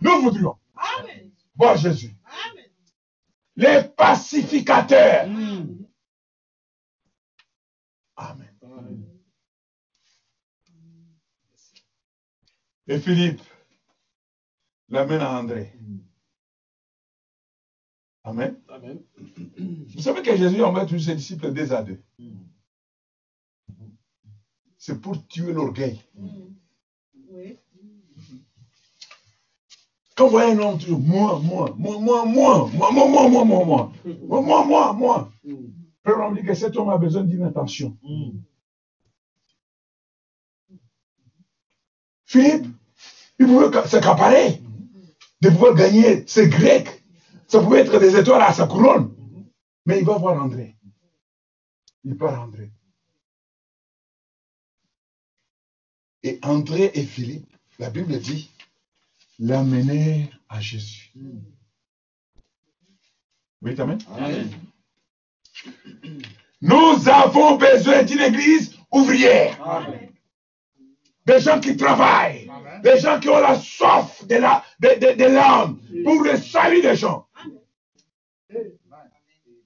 [0.00, 0.56] nous voudrions
[1.60, 2.10] voir Jésus.
[3.60, 3.82] Amen.
[3.82, 5.28] Les pacificateurs.
[5.28, 5.84] Mm.
[8.16, 8.48] Amen.
[12.88, 13.40] Et Philippe
[14.88, 15.72] l'amène à André.
[18.24, 18.60] Amen.
[18.68, 19.02] Amen.
[19.94, 22.00] Vous savez que Jésus envoie tous ses disciples deux à deux.
[24.78, 26.00] C'est pour tuer l'orgueil.
[27.30, 27.56] Oui.
[30.20, 33.44] Quand vous voyez un homme toujours, moi, moi, moi, moi, moi, moi, moi, moi, moi,
[33.46, 35.32] moi, moi, moi, moi, moi, moi.
[36.04, 37.96] Frère, on dit que cet homme a besoin d'une attention.
[38.02, 38.40] Mm.
[42.26, 42.66] Philippe,
[43.38, 44.60] il pouvait s'accaparer
[45.40, 47.02] de pouvoir gagner ces Grecs.
[47.48, 49.14] Ça pouvait être des étoiles à sa couronne.
[49.86, 50.76] Mais il va voir André.
[52.04, 52.70] Il part André.
[56.22, 58.50] Et André et Philippe, la Bible dit,
[59.40, 61.12] l'amenèrent à Jésus.
[63.62, 63.98] Oui, amen.
[64.16, 64.50] Amen.
[66.62, 69.60] Nous avons besoin d'une église ouvrière.
[69.66, 70.12] Amen.
[71.26, 72.50] Des gens qui travaillent.
[72.82, 76.80] Des gens qui ont la soif de la- de, de- de l'âme pour le salut
[76.82, 77.26] des gens.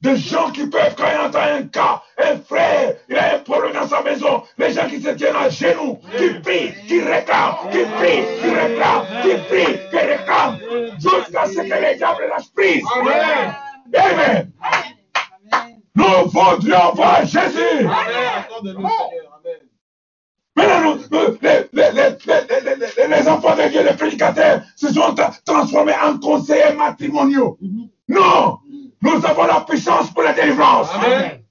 [0.03, 3.73] Des gens qui peuvent, quand il entend un cas, un frère, il a un problème
[3.73, 7.79] dans sa maison, les gens qui se tiennent à genoux, qui prient, qui réclame, qui
[7.97, 10.59] prie, qui réclame, qui prie, qui réclame,
[10.99, 12.85] jusqu'à ce que les diables lâchent prise.
[13.01, 13.55] Amen.
[13.97, 14.51] Amen.
[15.97, 17.87] Nous voudrions voir Jésus.
[20.57, 20.97] Maintenant,
[21.43, 27.59] les, les- enfants de Dieu, les prédicateurs, se sont tra- transformés en conseillers matrimoniaux.
[28.09, 28.59] Non,
[29.03, 30.89] nous avons la puissance pour la délivrance.
[30.95, 31.44] Amen.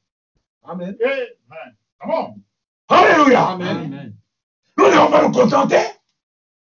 [0.65, 0.95] Amen.
[1.99, 2.43] Amen.
[2.89, 3.47] Alléluia.
[3.49, 4.13] Amen.
[4.77, 5.83] Nous n'allons pas nous contenter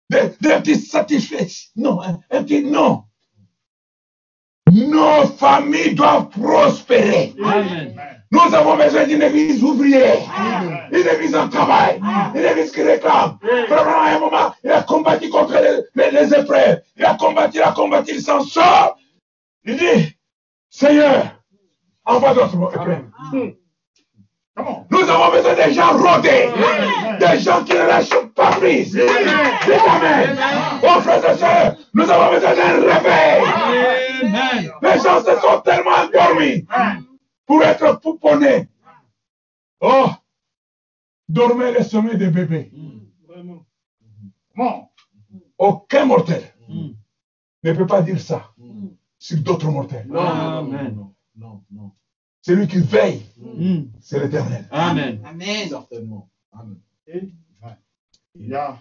[0.09, 1.47] d'un petit satisfait.
[1.75, 3.03] Non, un, un petit non.
[4.71, 7.33] Nos familles doivent prospérer.
[7.43, 7.95] Amen.
[8.31, 10.17] Nous avons besoin d'une église ouvrière,
[10.91, 12.01] une église en travail,
[12.33, 13.37] une église qui réclame.
[13.41, 16.81] Vraiment, à un moment, il a combattu contre les, les, les épreuves.
[16.97, 18.97] Il a combattu, il a combattu, il s'en sort.
[19.63, 20.17] Il dit,
[20.69, 21.41] Seigneur,
[22.03, 23.05] envoie d'autres épreuves.
[24.57, 26.47] Nous avons besoin des gens rodés,
[27.19, 28.93] des gens qui ne lâchent pas prise.
[28.93, 30.37] Dites Amen.
[30.83, 33.43] Oh frères et sœurs, nous avons besoin d'un réveil.
[34.81, 36.65] Les gens se sont tellement endormis
[37.45, 38.69] pour être pouponnés.
[39.81, 40.07] Oh,
[41.27, 42.71] dormez le sommeil des bébés.
[45.57, 46.93] Aucun mortel Mm.
[47.63, 48.49] ne peut pas dire ça
[49.19, 50.07] sur d'autres mortels.
[50.09, 50.63] Non,
[51.37, 51.91] non, non.
[52.45, 53.85] Celui qui veille, Mm.
[54.01, 54.65] c'est l'éternel.
[54.69, 55.19] Amen.
[55.25, 55.67] Amen.
[55.67, 56.29] Certainement.
[56.53, 56.77] Amen.
[58.39, 58.77] Il y a.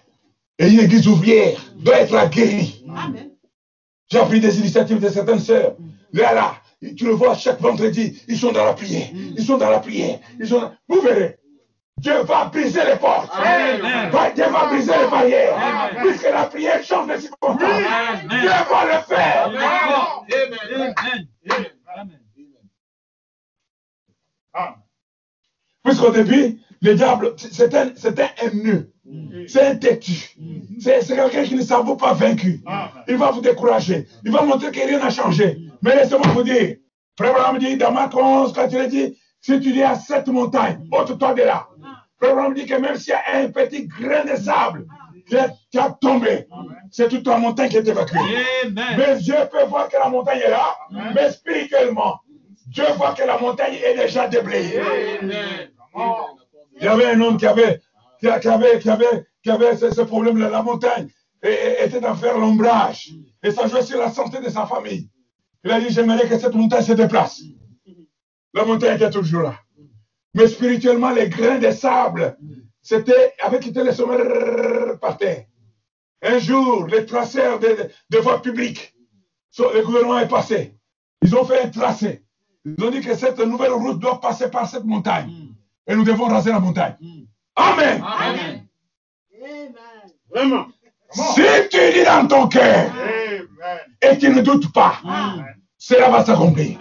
[0.58, 2.84] Et une église ouvrière doit être aguerrie.
[2.94, 3.30] Amen.
[4.10, 5.76] J'ai appris des initiatives de certaines sœurs.
[6.12, 6.56] Là, là,
[6.94, 9.08] tu le vois chaque vendredi, ils sont dans la prière.
[9.14, 10.18] Ils sont dans la prière.
[10.38, 11.38] Ils sont dans- Vous verrez,
[11.98, 13.30] Dieu va briser les portes.
[13.32, 13.80] Amen.
[14.34, 15.56] Dieu va briser les barrières.
[15.56, 16.02] Amen.
[16.04, 17.70] Puisque la prière change de circonstances.
[18.28, 19.46] Dieu va le faire.
[19.46, 20.94] Amen.
[21.48, 21.66] Amen.
[24.55, 24.76] Ah.
[25.84, 28.92] Puisqu'au début, le diable, c'est un, un haineux.
[29.46, 30.34] C'est un têtu.
[30.80, 32.62] C'est c'est quelqu'un qui ne s'en vaut pas vaincu.
[33.09, 34.07] Il va vous décourager.
[34.24, 35.59] Il va montrer que rien n'a changé.
[35.82, 36.76] Mais laissez-moi vous dire,
[37.18, 40.28] Frère Abraham dit dans Marc 11, quand il a dit, si tu dis à cette
[40.28, 41.68] montagne, ôte-toi de là.
[42.18, 44.86] Frère Abraham dit que même s'il y a un petit grain de sable
[45.28, 46.46] qui a, qui a tombé,
[46.90, 48.18] c'est toute la montagne qui est évacuée.
[48.64, 48.84] Amen.
[48.96, 50.74] Mais Dieu peut voir que la montagne est là,
[51.14, 52.20] mais spirituellement,
[52.66, 54.80] Dieu voit que la montagne est déjà déblayée.
[56.80, 57.80] Il y avait un homme qui avait,
[58.20, 60.48] qui, avait, qui avait, qui avait ce, ce problème-là.
[60.50, 61.08] La montagne
[61.42, 63.10] et- et- était en faire l'ombrage.
[63.42, 65.08] Et ça jouait sur la santé de sa famille.
[65.64, 67.42] Il a dit, j'aimerais que cette montagne se déplace.
[68.54, 69.54] La montagne était toujours là.
[70.34, 72.36] Mais spirituellement, les grains de sable,
[72.82, 74.18] c'était, avaient quitté le sommet
[75.00, 75.44] par terre.
[76.22, 78.94] Un jour, les traceurs de, de, de voies publiques,
[79.58, 80.74] le gouvernement est passé.
[81.22, 82.23] Ils ont fait un tracé.
[82.64, 85.30] Ils ont dit que cette nouvelle route doit passer par cette montagne.
[85.86, 86.96] Et nous devons raser la montagne.
[87.56, 88.02] Amen.
[88.02, 88.66] Amen.
[89.42, 89.74] Amen.
[90.30, 90.66] Vraiment.
[91.10, 93.78] Si tu dis dans ton cœur Amen.
[94.02, 95.00] et tu ne doutes pas,
[95.87, 96.78] cela va s'accomplir.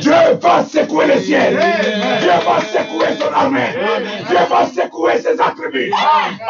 [0.00, 1.58] Dieu va secouer le ciel.
[1.58, 2.20] Amen.
[2.20, 3.68] Dieu va secouer son armée.
[3.76, 4.24] Amen.
[4.28, 5.92] Dieu va secouer ses attributs.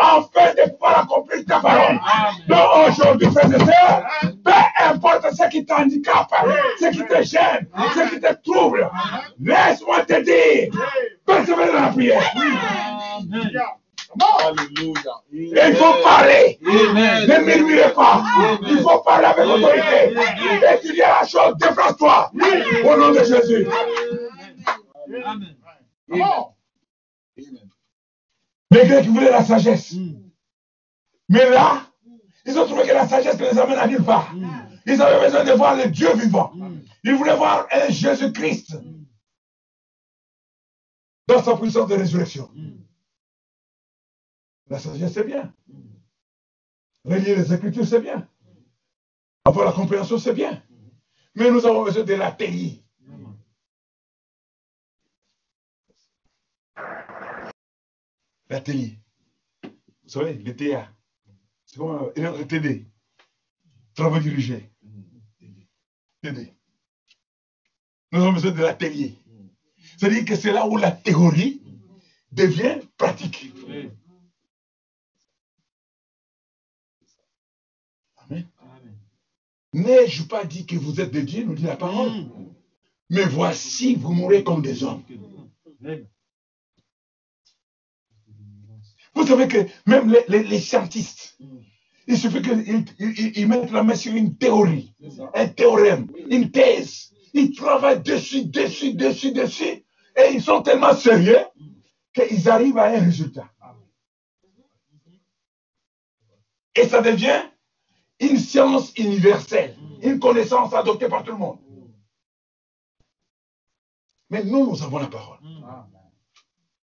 [0.00, 1.98] Afin de pouvoir accomplir ta parole.
[1.98, 2.46] Amen.
[2.46, 4.04] Donc aujourd'hui, frères et sœurs,
[4.44, 4.52] peu
[4.88, 6.32] importe ce qui t'handicape,
[6.78, 7.66] ce qui te gêne,
[7.96, 8.88] ce qui te trouble,
[9.40, 10.70] laisse-moi te dire,
[11.26, 12.22] persévère dans la prière.
[12.36, 13.50] Amen.
[14.44, 15.12] Alléluia.
[15.40, 16.58] Et il faut parler.
[16.62, 18.22] Ne murmurez pas.
[18.62, 20.12] Il faut parler avec autorité.
[20.12, 22.30] Et tu dis la chose, déplace-toi.
[22.84, 23.66] Au nom de Jésus.
[25.24, 25.56] Amen.
[28.72, 29.94] Les Grecs voulaient la sagesse.
[31.28, 31.82] Mais là,
[32.46, 34.32] ils ont trouvé que la sagesse ne les amène à nulle part.
[34.86, 36.52] Ils avaient besoin de voir le Dieu vivant.
[37.04, 38.76] Ils voulaient voir un Jésus-Christ
[41.26, 42.50] dans sa puissance de résurrection.
[44.70, 45.52] La sagesse, c'est bien.
[47.04, 48.28] Relier les Écritures, c'est bien.
[49.44, 50.62] Avoir la compréhension, c'est bien.
[51.34, 52.84] Mais nous avons besoin de l'atelier.
[58.48, 58.98] L'atelier.
[59.64, 60.88] Vous savez, le TA.
[61.64, 62.86] C'est comme un un TD.
[63.94, 64.70] Travaux dirigés.
[66.22, 66.54] TD.
[68.12, 69.18] Nous avons besoin de l'atelier.
[69.98, 71.62] C'est-à-dire que c'est là où la théorie
[72.32, 73.52] devient pratique.
[73.66, 73.99] Amen.
[79.72, 82.10] N'ai-je pas dit que vous êtes de Dieu, nous dit la parole
[83.08, 85.02] Mais voici, vous mourrez comme des hommes.
[89.14, 91.36] Vous savez que même les, les- les scientistes,
[92.06, 92.84] il suffit qu'ils ils-
[93.18, 94.94] ils- ils mettent la main sur une théorie,
[95.34, 97.12] un théorème, une thèse.
[97.34, 99.84] Ils travaillent dessus, dessus, dessus, dessus.
[100.16, 101.38] Et ils sont tellement sérieux
[102.12, 103.48] qu'ils arrivent à un résultat.
[106.74, 107.42] Et ça devient
[108.20, 111.58] une science universelle, une connaissance adoptée par tout le monde.
[114.28, 115.40] Mais nous, nous avons la parole.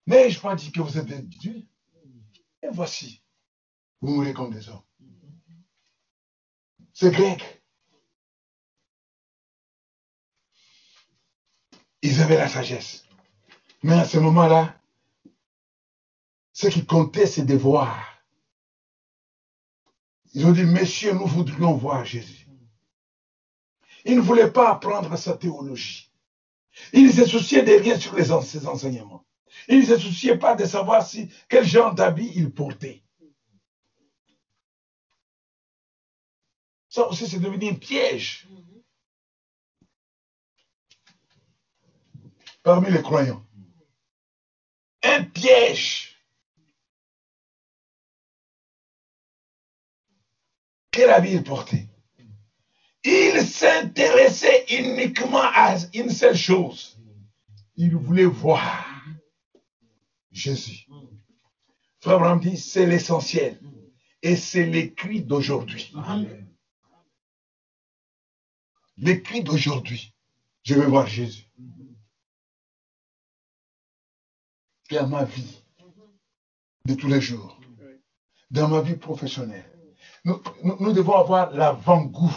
[0.06, 1.62] N'ai-je pas dit que vous êtes des dieux
[2.62, 3.22] Et voici,
[4.00, 4.82] vous mourrez comme des hommes.
[6.94, 7.62] C'est grec.
[12.02, 13.06] Ils avaient la sagesse.
[13.82, 14.74] Mais à ce moment-là,
[16.52, 18.07] ce qui comptait, c'est de voir.
[20.38, 22.46] Ils ont dit, messieurs, nous voudrions voir Jésus.
[24.04, 26.12] Ils ne voulaient pas apprendre sa théologie.
[26.92, 29.26] Ils ne se souciaient de rien sur les, ses enseignements.
[29.66, 31.04] Ils ne se souciaient pas de savoir
[31.48, 33.02] quel genre d'habit il portait.
[36.88, 38.46] Ça aussi, c'est devenu un piège.
[42.62, 43.44] Parmi les croyants.
[45.02, 46.07] Un piège.
[50.90, 51.88] Quel habit il portait?
[53.04, 56.98] Il s'intéressait uniquement à une seule chose.
[57.76, 58.84] Il voulait voir
[60.32, 60.86] Jésus.
[62.00, 63.60] Frère dit, c'est l'essentiel.
[64.22, 65.92] Et c'est l'écrit d'aujourd'hui.
[68.96, 70.14] L'écrit d'aujourd'hui.
[70.64, 71.48] Je vais voir Jésus.
[74.90, 75.62] Dans ma vie
[76.84, 77.60] de tous les jours.
[78.50, 79.77] Dans ma vie professionnelle.
[80.28, 82.36] Nous, nous- nous devons avoir l'avant-goût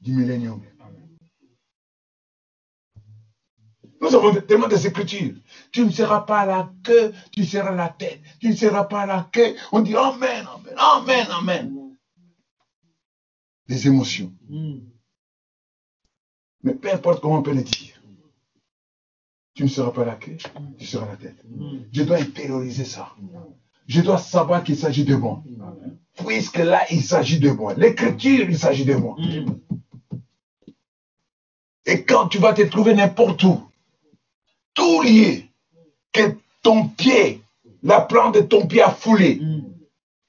[0.00, 0.62] du millénium.
[4.00, 5.36] Nous avons tellement des écritures.
[5.72, 8.20] Tu ne seras pas la queue, tu seras la tête.
[8.40, 9.56] Tu ne seras pas la queue.
[9.72, 11.96] On dit Amen, Amen, Amen, Amen.
[13.68, 14.32] Des émotions.
[16.64, 18.02] Mais peu importe comment on peut le dire.
[19.54, 20.38] Tu ne seras pas la queue,
[20.78, 21.42] tu seras la tête.
[21.92, 23.14] Je dois intérioriser ça.
[23.86, 25.42] Je dois savoir qu'il s'agit de moi.
[26.26, 27.74] Puisque là, il s'agit de moi.
[27.74, 29.16] L'écriture, il s'agit de moi.
[31.86, 33.60] Et quand tu vas te trouver n'importe où,
[34.72, 35.50] tout lié,
[36.12, 37.42] que ton pied,
[37.82, 39.40] la plante de ton pied a foulé,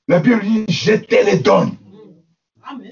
[0.07, 1.77] la Bible dit, je te les donne.
[2.63, 2.91] Amen.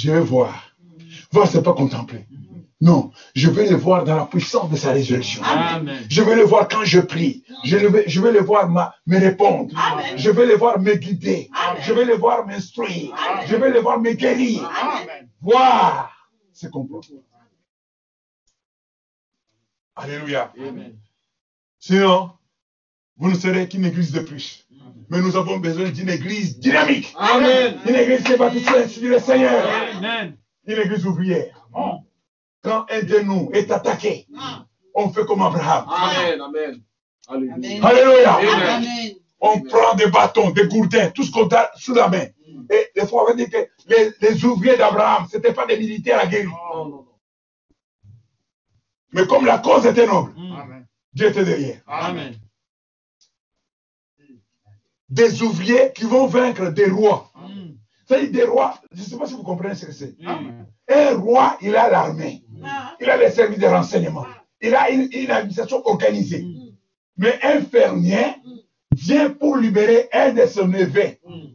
[0.00, 0.72] Je vais voir.
[1.32, 2.24] Voir, c'est pas contempler.
[2.80, 5.42] Non, je vais le voir dans la puissance de sa résurrection.
[5.42, 5.98] Amen.
[6.08, 7.42] Je vais le voir quand je prie.
[7.64, 9.74] Je, le vais, je vais le voir ma- me répondre.
[9.76, 10.16] Amen.
[10.16, 11.50] Je vais le voir me guider.
[11.52, 11.82] Amen.
[11.84, 13.16] Je vais le voir m'instruire.
[13.46, 14.70] Je vais le voir me guérir.
[15.40, 16.12] Voir
[16.52, 17.00] ce qu'on peut.
[19.96, 20.52] Alléluia.
[20.56, 20.96] Amen.
[21.80, 22.30] Sinon,
[23.16, 24.66] vous ne serez qu'une église de plus.
[25.10, 27.12] Mais nous avons besoin d'une église dynamique.
[27.18, 27.76] Amen.
[27.88, 29.66] Une église qui est bâtie sur du Seigneur.
[30.66, 31.66] Une église ouvrière.
[32.68, 34.26] Quand un de nous est attaqué,
[34.94, 35.86] on fait comme Abraham.
[35.88, 36.38] Amen.
[37.26, 37.82] Amen.
[37.82, 38.34] Alléluia.
[38.34, 38.84] Amen.
[39.40, 42.26] On prend des bâtons, des gourdins, tout ce qu'on a sous la main.
[42.70, 45.78] Et des fois, on va dire que les, les ouvriers d'Abraham, ce n'étaient pas des
[45.78, 46.46] militaires aguerris.
[46.74, 47.06] Non.
[49.12, 50.86] Mais comme la cause était noble, Amen.
[51.14, 51.80] Dieu était derrière.
[51.86, 52.38] Amen.
[55.08, 57.32] Des ouvriers qui vont vaincre des rois.
[57.34, 57.77] Mm.
[58.08, 60.16] C'est-à-dire des rois, je ne sais pas si vous comprenez ce que c'est.
[60.18, 60.50] Oui.
[60.88, 62.42] Un roi, il a l'armée.
[62.64, 62.96] Ah.
[63.00, 64.24] Il a les services de renseignement.
[64.62, 66.46] Il a une, une administration organisée.
[67.18, 68.36] Mais un fermier
[68.92, 71.18] vient pour libérer un de ses neveux.
[71.26, 71.48] Mm.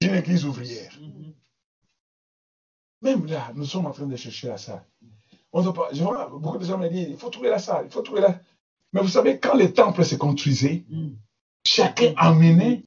[0.00, 0.98] Une église ouvrière.
[3.02, 4.84] Même là, nous sommes en train de chercher la salle.
[5.52, 7.92] On pas, je vois, beaucoup de gens me disent, il faut trouver la salle, il
[7.92, 8.40] faut trouver la...
[8.96, 11.08] Mais vous savez, quand le temple se construisait, Mm.
[11.66, 12.82] chacun amenait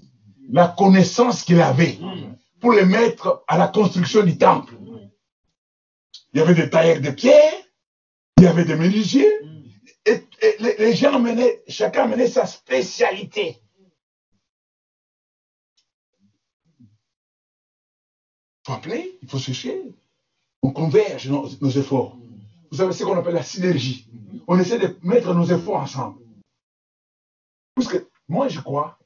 [0.52, 2.36] la connaissance qu'il avait Mm.
[2.60, 4.74] pour le mettre à la construction du temple.
[6.34, 7.54] Il y avait des tailleurs de pierre,
[8.40, 9.62] il y avait des menuisiers, Mm.
[10.08, 13.58] et, et les, les gens amenaient, chacun amenait sa spécialité.
[16.80, 19.80] Il faut appeler, il faut chercher.
[20.64, 22.18] On converge nos, nos efforts.
[22.72, 24.08] Vous savez ce qu'on appelle la synergie.
[24.48, 26.20] On essaie de mettre nos efforts ensemble.
[27.76, 29.00] Parce que moi, je crois,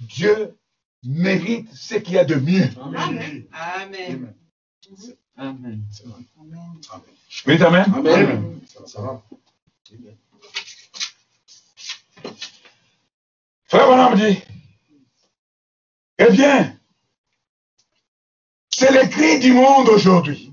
[0.00, 0.56] Dieu
[1.04, 2.68] mérite ce qu'il y a de mieux.
[2.80, 3.46] Amen.
[3.52, 3.52] Amen.
[3.52, 4.34] Amen.
[5.36, 5.84] Amen.
[7.46, 7.84] Oui, amen.
[7.94, 8.60] Amen.
[8.66, 9.22] Ça, ça va.
[13.66, 14.38] Frère Branham dit,
[16.18, 16.76] eh bien,
[18.68, 20.52] c'est le cri du monde aujourd'hui.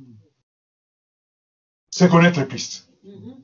[1.98, 2.88] C'est connaître Christ.
[3.04, 3.44] Mhm.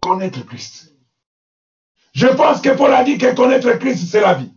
[0.00, 0.96] Connaître Christ.
[2.14, 4.50] Je pense que Paul a dit que connaître Christ, c'est la vie.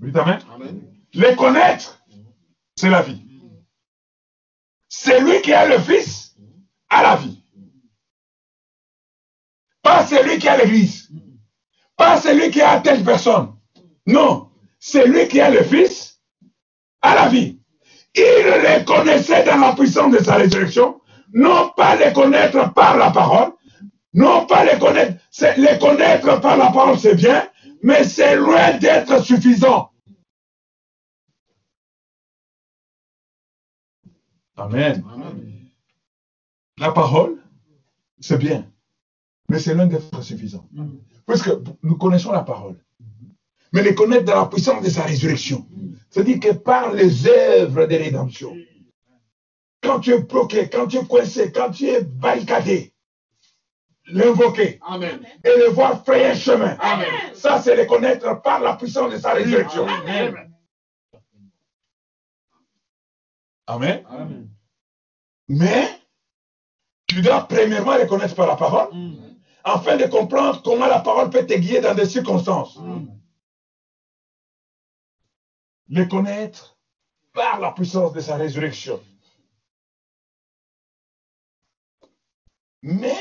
[0.00, 0.40] Oui, amen.
[0.54, 1.04] Amen.
[1.12, 2.02] Les connaître,
[2.74, 3.20] c'est la vie.
[4.88, 6.34] celui qui a le Fils
[6.88, 7.44] a la vie.
[9.82, 11.10] Pas celui qui a l'Église.
[11.94, 13.54] Pas celui qui a telle personne.
[14.06, 14.50] Non,
[14.80, 16.22] celui qui a le Fils
[17.02, 17.61] a la vie.
[18.14, 21.00] Il les connaissait dans la puissance de sa résurrection,
[21.32, 23.52] non pas les connaître par la parole,
[24.12, 25.18] non pas les connaître,
[25.56, 27.48] les connaître par la parole, c'est bien,
[27.82, 29.90] mais c'est loin d'être suffisant.
[34.56, 35.02] Amen.
[36.78, 37.42] La parole,
[38.20, 38.70] c'est bien,
[39.48, 40.68] mais c'est loin d'être suffisant.
[41.24, 41.50] Parce que
[41.82, 42.76] nous connaissons la parole,
[43.72, 45.66] mais les connaître dans la puissance de sa résurrection.
[46.10, 48.54] C'est-à-dire que par les œuvres de rédemption,
[49.82, 52.92] quand tu es bloqué, quand tu es coincé, quand tu es barricadé,
[54.06, 54.78] l'invoquer
[55.44, 56.76] et le voir frayer un chemin.
[56.80, 57.08] Amen.
[57.34, 59.86] Ça, c'est le connaître par la puissance de sa résurrection.
[59.86, 60.52] Amen.
[63.66, 64.04] Amen.
[64.10, 64.48] Amen.
[65.48, 65.88] Mais,
[67.06, 68.88] tu dois premièrement les connaître par la parole,
[69.64, 72.78] afin de comprendre comment la parole peut te guider dans des circonstances.
[75.92, 76.78] Les connaître
[77.34, 78.98] par la puissance de sa résurrection.
[82.80, 83.14] Mais,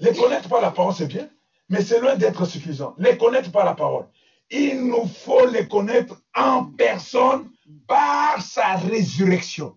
[0.00, 1.30] les connaître par la parole, c'est bien,
[1.68, 2.96] mais c'est loin d'être suffisant.
[2.98, 4.08] Les connaître par la parole.
[4.50, 7.48] Il nous faut les connaître en personne
[7.86, 9.76] par sa résurrection.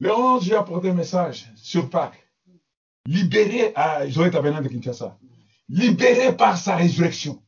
[0.00, 2.28] Le 11, j'ai apporté un message sur Pâques.
[3.06, 5.16] Libéré à Joël Tabernacle de Kinshasa.
[5.68, 7.40] Libéré par sa résurrection.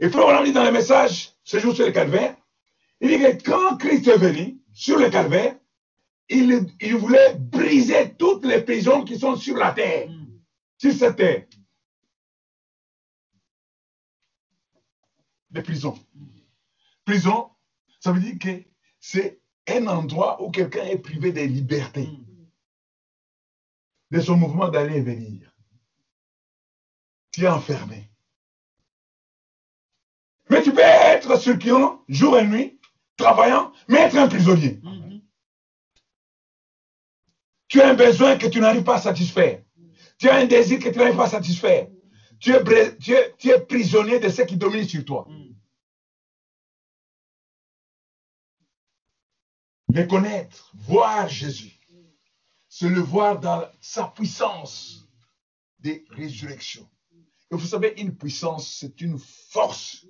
[0.00, 2.34] Et frère, on a dit dans le message, ce jour sur le calvaire,
[3.00, 5.56] il dit que quand Christ est venu sur le calvaire,
[6.30, 10.08] il, voulait briser toutes les prisons qui sont sur la terre,
[10.78, 11.44] sur cette terre.
[15.50, 15.98] Les prisons.
[17.04, 17.50] Prison,
[17.98, 18.62] ça veut dire que
[19.00, 22.08] c'est un endroit où quelqu'un est privé de liberté,
[24.10, 25.52] de son mouvement d'aller et venir.
[27.32, 28.09] Tu es enfermé.
[30.50, 32.78] Mais tu peux être circulant jour et nuit,
[33.16, 34.80] travaillant, mais être un prisonnier.
[37.68, 39.62] Tu as un besoin que tu n'arrives pas à satisfaire.
[40.18, 41.86] Tu as un désir que tu n'arrives pas à satisfaire.
[42.40, 45.26] Tu es, bra- tu es- tu es prisonnier de ce qui domine sur toi.
[49.92, 51.78] Le connaître, voir Jésus,
[52.68, 55.06] c'est le voir dans sa puissance
[55.80, 56.88] de résurrection.
[57.52, 60.06] Et vous savez, une puissance, c'est une force.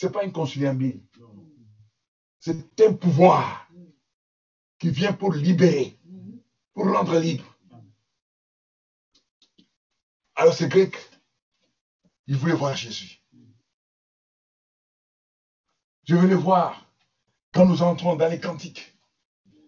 [0.00, 0.94] Ce n'est pas inconciliable.
[2.38, 3.68] C'est un pouvoir
[4.78, 5.94] qui vient pour libérer,
[6.72, 7.44] pour rendre libre.
[10.36, 10.96] Alors ces Grecs,
[12.28, 13.20] ils voulaient voir Jésus.
[16.04, 16.86] Je veux le voir
[17.52, 18.96] quand nous entrons dans les cantiques,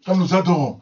[0.07, 0.81] quand nous adorons.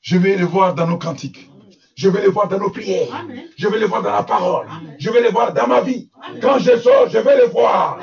[0.00, 1.50] Je vais le voir dans nos cantiques.
[1.96, 3.14] Je vais le voir dans nos prières.
[3.14, 3.46] Amen.
[3.58, 4.66] Je vais le voir dans la parole.
[4.70, 4.96] Amen.
[4.98, 6.10] Je vais le voir dans ma vie.
[6.40, 8.00] Quand je sors, je vais le voir.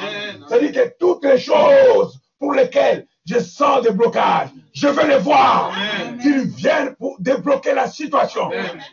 [0.48, 5.74] C'est-à-dire que toutes les choses pour lesquelles je sens des blocages, je vais les voir.
[6.22, 8.50] Qu'ils viennent pour débloquer la situation.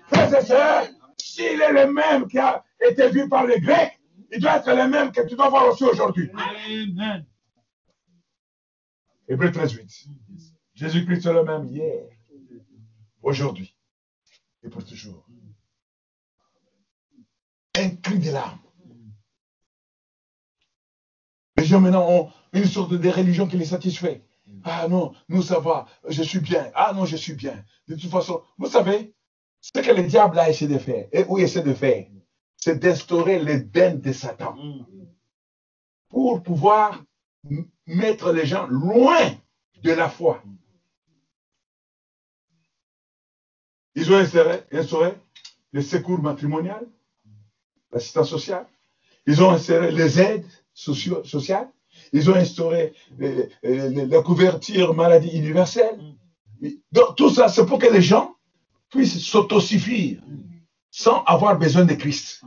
[0.09, 0.87] Frères et sœurs,
[1.19, 3.99] s'il est le même qui a été vu par les Grecs,
[4.33, 6.31] il doit être le même que tu dois voir aussi aujourd'hui.
[9.29, 10.05] Hébreu 13, 8.
[10.75, 12.03] Jésus-Christ est le même hier,
[13.23, 13.75] aujourd'hui
[14.65, 15.27] et pour toujours.
[17.77, 18.59] Un cri de larmes.
[21.65, 24.23] Les gens maintenant ont une sorte de religion qui les satisfait.
[24.65, 26.71] Ah non, nous ça va, je suis bien.
[26.75, 27.65] Ah non, je suis bien.
[27.89, 29.15] De toute façon, vous savez,
[29.63, 32.07] ce que le diable a essayé de faire, et où il essaie de faire,
[32.59, 34.55] c'est d'instaurer les bains de Satan
[36.11, 37.03] pour pouvoir
[37.87, 39.31] mettre les gens loin
[39.83, 40.43] de la foi.
[43.95, 45.15] Ils ont instauré, instauré
[45.73, 46.87] le secours matrimonial,
[47.91, 48.67] l'assistance sociale.
[49.27, 51.69] Ils ont instauré les aides sociales.
[52.13, 55.99] Ils ont instauré euh, euh, la couverture maladie universelle.
[56.93, 58.35] Donc, tout ça, c'est pour que les gens
[58.91, 60.21] puissent s'autosuffire
[60.91, 62.43] sans avoir besoin de Christ.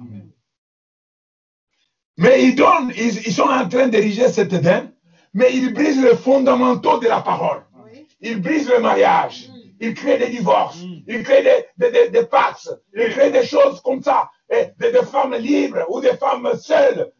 [2.17, 4.91] Mais ils, donnent, ils, ils sont en train d'ériger cet Éden,
[5.33, 7.63] mais ils brisent les fondamentaux de la parole.
[7.85, 8.07] Oui.
[8.21, 9.49] Ils brisent le mariage.
[9.79, 10.79] Ils créent des divorces.
[11.07, 12.69] Ils créent des, des, des, des pactes.
[12.95, 14.29] Ils créent des choses comme ça.
[14.49, 17.11] Et des, des femmes libres ou des femmes seules.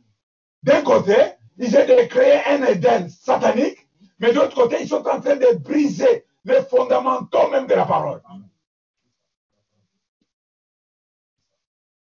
[0.63, 1.15] D'un côté,
[1.57, 3.87] ils essaient de créer un Éden satanique,
[4.19, 8.21] mais d'autre côté, ils sont en train de briser les fondamentaux même de la parole.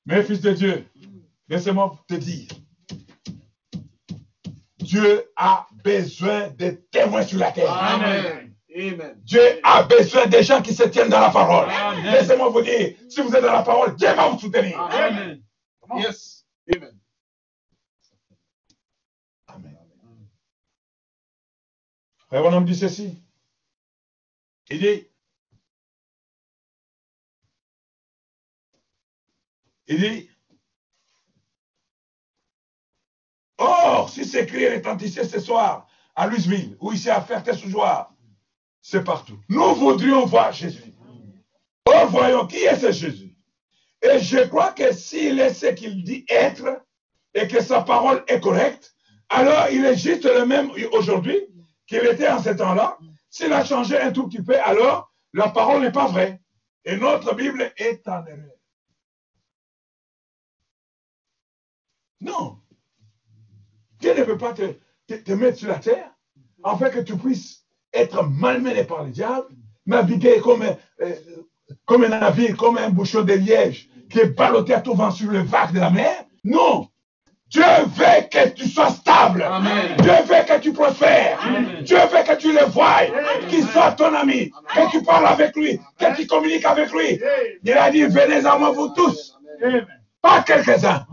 [0.06, 0.88] Mais fils de Dieu,
[1.50, 2.48] laissez-moi te dire,
[4.78, 7.74] Dieu a besoin de témoins sur la terre.
[7.74, 8.55] Amen.
[8.76, 9.22] Amen.
[9.24, 11.70] Dieu a besoin des gens qui se tiennent dans la parole.
[12.04, 14.80] Laissez-moi vous dire, si vous êtes dans la parole, Dieu va vous soutenir.
[14.80, 15.42] Amen.
[15.98, 16.46] Yes.
[16.76, 17.00] Amen.
[19.48, 19.78] Amen.
[22.28, 23.18] Frère Bonhomme dit ceci.
[24.70, 25.08] Il dit,
[29.88, 30.30] il dit,
[33.58, 38.15] Or, si ces cris retentissaient ce soir à Louisville ou ici à Ferté-sous-Joie,
[38.88, 39.40] c'est partout.
[39.50, 40.94] Nous voudrions voir Jésus.
[41.88, 43.36] Or, voyons qui est ce Jésus?
[44.04, 46.84] Et je crois que s'il est ce qu'il dit être
[47.34, 48.96] et que sa parole est correcte,
[49.30, 51.40] alors il est juste le même aujourd'hui
[51.88, 53.00] qu'il était en ce temps-là.
[53.32, 56.40] S'il a changé un tout petit peu, alors la parole n'est pas vraie.
[56.84, 58.56] Et notre Bible est en erreur.
[62.22, 62.60] Non.
[64.00, 64.76] Dieu ne peut pas te,
[65.08, 66.12] te- te mettre sur la terre
[66.64, 67.65] afin que tu puisses
[67.96, 69.48] être malmené par le diable,
[69.86, 70.76] naviguer comme, un-
[71.06, 71.14] euh,
[71.86, 75.32] comme un navire, comme un bouchon de liège qui est ballotté à tout vent sur
[75.32, 76.26] le vague de la mer.
[76.44, 76.88] Non.
[77.50, 77.64] Dieu
[77.96, 79.44] veut que tu sois stable.
[79.44, 79.96] Amen.
[80.00, 81.40] Dieu veut que tu prospères.
[81.46, 81.84] Amen.
[81.84, 83.04] Dieu veut que tu le voies,
[83.50, 87.20] qu'il soit ton ami, que tu parles avec lui, que tu communiques avec lui.
[87.64, 89.38] Il a dit, venez à moi vous tous,
[90.22, 91.06] pas quelques-uns.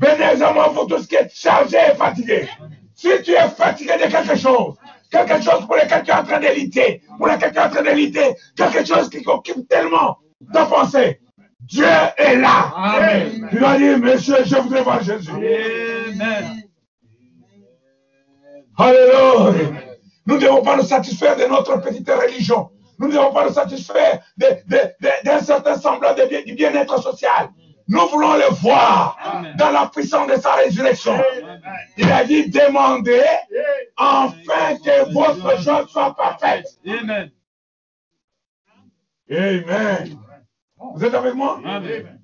[0.00, 2.48] Venez à moi vous tous qui êtes chargés et fatigués.
[2.94, 4.74] Si tu es fatigué de quelque chose,
[5.10, 7.70] quelque chose pour lequel tu es en train de lutter, pour lequel tu es en
[7.70, 10.18] train de lutter, quelque chose qui occupe tellement
[10.52, 11.20] ta pensée,
[11.60, 11.84] Dieu
[12.16, 12.72] est là.
[12.76, 13.48] Amen.
[13.50, 15.30] Tu dire, monsieur, je voudrais voir Jésus.
[15.30, 16.62] Amen.
[18.78, 19.80] Alléluia.
[20.26, 22.70] Nous ne devons pas nous satisfaire de notre petite religion.
[22.98, 27.50] Nous ne devons pas nous satisfaire d'un certain semblant de bien- du bien-être social.
[27.90, 29.56] Nous voulons le voir Amen.
[29.56, 31.20] dans la puissance de sa résurrection.
[31.96, 33.24] Il a dit, demandez
[33.96, 36.68] afin que votre joie soit parfaite.
[36.86, 37.32] Amen.
[39.28, 40.18] Amen.
[40.94, 41.60] Vous êtes avec moi?
[41.64, 42.20] Amen.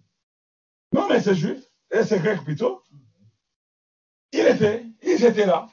[0.92, 1.58] Non, mais c'est juif,
[1.90, 2.80] et c'est grec plutôt.
[4.30, 5.66] Il était, ils étaient là.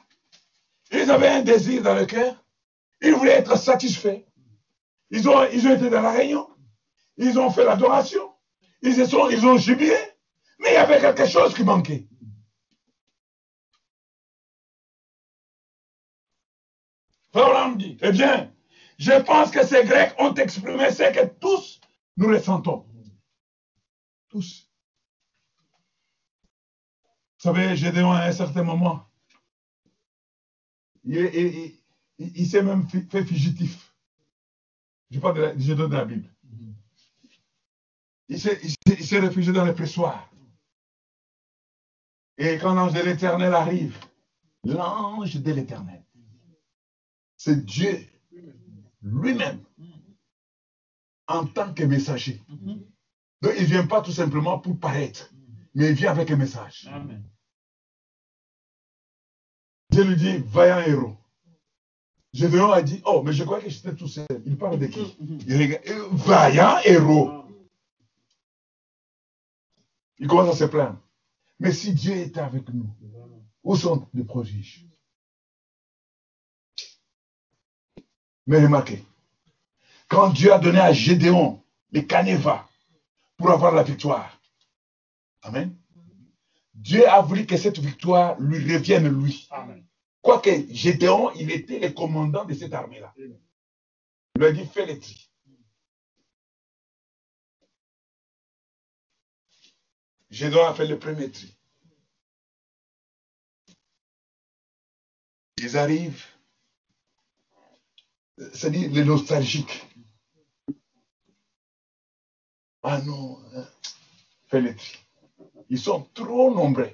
[0.90, 2.34] Ils avaient un désir dans le cœur.
[3.00, 4.24] Ils voulaient être satisfaits.
[5.10, 6.48] Ils ont, ils ont été dans la réunion.
[7.16, 8.33] Ils ont fait l'adoration.
[8.84, 9.96] Ils, se sont, ils ont jubilé.
[10.60, 12.06] Mais il y avait quelque chose qui manquait.
[17.32, 18.52] Frère dit, eh bien,
[18.98, 21.80] je pense que ces Grecs ont exprimé ce que tous
[22.16, 22.86] nous ressentons.
[24.28, 24.70] Tous.
[27.38, 29.04] Vous savez, Gédéon, à un certain moment,
[31.02, 33.94] il, s'est même fait fugitif.
[35.10, 36.33] Je parle Gédéon de la Bible.
[38.28, 40.30] Il s'est réfugié dans le pressoir.
[42.38, 43.96] Et quand l'ange de l'Éternel arrive,
[44.64, 46.02] l'ange de l'Éternel,
[47.36, 48.06] c'est Dieu
[49.02, 49.60] lui-même
[51.26, 52.42] en tant que messager.
[53.42, 55.32] Donc, il ne vient pas tout simplement pour paraître,
[55.74, 56.88] mais il vient avec un message.
[56.90, 57.22] Amen.
[59.90, 61.16] Dieu lui dit, vaillant héros.
[62.32, 64.26] Gédéon a dit, oh, mais je crois que j'étais tout seul.
[64.44, 65.16] Il parle de qui?
[65.46, 67.43] Il regarde, euh, Vaillant héros.
[70.18, 70.98] Il commence à se plaindre.
[71.58, 72.88] Mais si Dieu était avec nous,
[73.62, 74.86] où sont les prodiges
[78.46, 79.02] Mais remarquez,
[80.08, 81.62] quand Dieu a donné à Gédéon
[81.92, 82.68] les canevas
[83.38, 84.38] pour avoir la victoire,
[85.44, 85.76] Amen.
[86.74, 89.48] Dieu a voulu que cette victoire lui revienne lui.
[90.22, 93.14] Quoique Gédéon, il était le commandant de cette armée-là.
[93.18, 93.36] Il
[94.38, 95.30] lui a dit, fais les tri.
[100.34, 101.56] Gédéon a fait le premier tri.
[105.58, 106.26] Ils arrivent,
[108.36, 109.86] c'est-à-dire les nostalgiques.
[112.82, 113.64] Ah non, hein,
[114.48, 114.98] fais le tri.
[115.70, 116.90] Ils sont trop nombreux.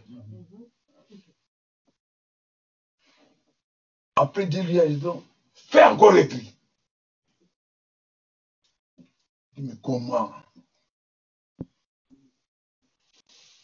[4.16, 5.24] Après Dieu lui a dit, donc,
[5.54, 6.54] fais encore le tri.
[9.56, 10.30] Mais comment?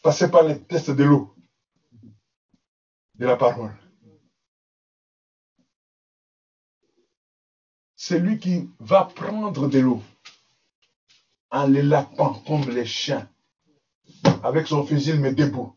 [0.07, 1.35] Passer par les tests de l'eau,
[3.15, 3.75] de la parole.
[7.97, 10.01] Celui qui va prendre de l'eau
[11.51, 13.29] en les lapant comme les chiens,
[14.43, 15.75] avec son fusil, mais debout,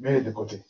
[0.00, 0.60] mais de côté.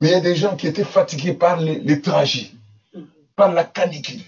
[0.00, 2.00] Mais il y a des gens qui étaient fatigués par les, les
[3.34, 4.22] par la canicule.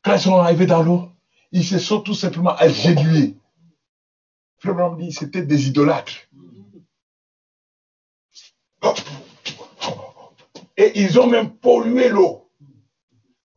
[0.00, 1.10] Quand ils sont arrivés dans l'eau,
[1.52, 3.36] ils se sont tout simplement agenouillés.
[4.64, 6.26] Frère Branham dit c'était des idolâtres.
[10.78, 12.48] Et ils ont même pollué l'eau.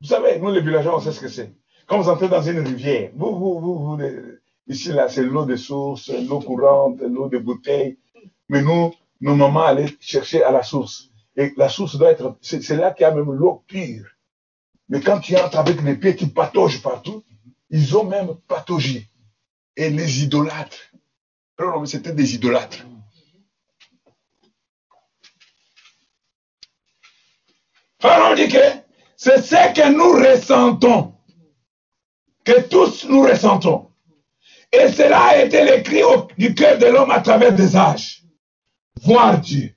[0.02, 1.54] Vous savez, nous les villageois, on sait ce que c'est.
[1.86, 4.04] Quand vous entrez dans une rivière, vous, vous, vous, vous
[4.68, 7.98] ici là, c'est l'eau de source, l'eau courante, l'eau de bouteille.
[8.50, 11.10] Mais nous, nos mamans allaient chercher à la source.
[11.38, 14.08] Et la source doit être, c'est c'est là qu'il y a même l'eau pure.
[14.90, 17.24] Mais quand tu entres avec les pieds qui pataugent partout,
[17.70, 19.08] ils ont même pataugé.
[19.78, 20.92] Et les idolâtres.
[21.86, 22.86] C'était des idolâtres.
[28.00, 28.58] Pharaon dit que
[29.16, 31.16] c'est ce que nous ressentons,
[32.44, 33.90] que tous nous ressentons.
[34.72, 36.02] Et cela a été le cri
[36.38, 38.22] du cœur de l'homme à travers des âges.
[39.02, 39.74] Voir Dieu.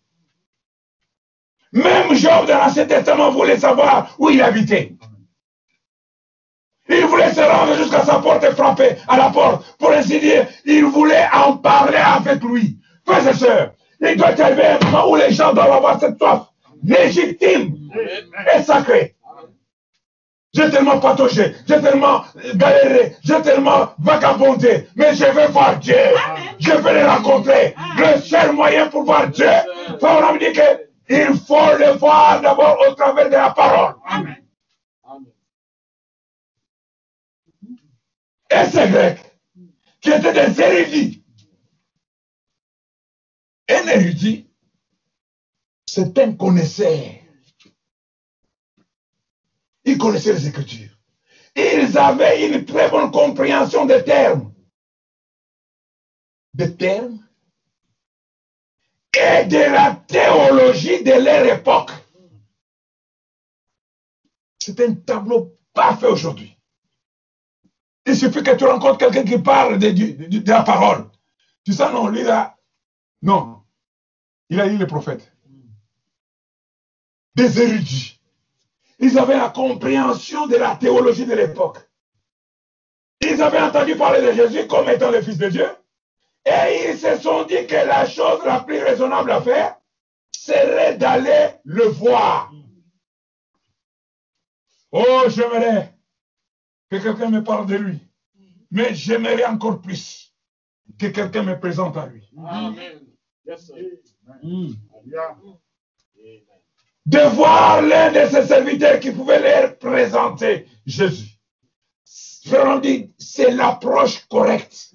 [1.72, 4.96] Même Job dans l'Ancien Testament voulait savoir où il habitait.
[6.91, 9.64] Il voulait se rendre jusqu'à sa porte et frapper à la porte.
[9.78, 12.78] Pour ainsi dire, il voulait en parler avec lui.
[13.07, 13.70] Frères et sœurs,
[14.01, 16.47] il doit y arriver un moment où les gens doivent avoir cette soif
[16.82, 17.76] légitime
[18.57, 19.14] et sacrée.
[20.53, 22.24] J'ai tellement pataugé, j'ai tellement
[22.57, 25.95] galéré, j'ai tellement vagabondé, mais je veux voir Dieu.
[26.59, 27.76] Je veux le rencontrer.
[27.97, 29.47] Le seul moyen pour voir Dieu,
[30.01, 33.95] Pharaon me dit que il faut le voir d'abord au travers de la parole.
[38.51, 39.20] Et ces Grecs,
[40.01, 41.24] qui étaient des érudits.
[43.68, 44.51] Un érudit,
[45.86, 47.14] c'est un connaisseur.
[49.84, 50.96] Ils connaissaient les Écritures.
[51.57, 54.53] Ils avaient une très bonne compréhension des termes.
[56.55, 57.24] Des termes
[59.16, 61.90] et de la théologie de leur époque.
[64.59, 66.59] C'est un tableau parfait aujourd'hui.
[68.07, 71.09] Il suffit que tu rencontres quelqu'un qui parle de, la parole.
[71.64, 72.57] Tu sais, non, lui là,
[73.22, 73.62] non.
[74.48, 75.32] Il a lu les prophètes.
[77.34, 78.20] Des érudits.
[78.98, 81.78] Ils avaient la compréhension de la théologie de l'époque.
[83.20, 85.68] Ils avaient entendu parler de Jésus comme étant le Fils de Dieu.
[86.46, 89.76] Et ils se sont dit que la chose la plus raisonnable à faire
[90.32, 92.51] serait d'aller le voir.
[94.90, 95.89] Oh, j'aimerais
[96.91, 97.99] que quelqu'un me parle de lui.
[98.70, 100.34] Mais j'aimerais encore plus
[100.99, 102.28] que quelqu'un me présente à lui.
[102.36, 103.01] Amen.
[107.07, 111.38] De voir l'un de ses serviteurs qui pouvait leur présenter Jésus.
[112.45, 114.95] Frère, on dit, c'est l'approche correcte.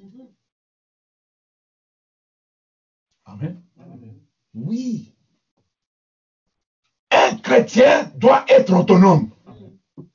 [3.25, 3.61] Amen.
[4.53, 5.15] Oui.
[7.11, 9.31] Un chrétien doit être autonome.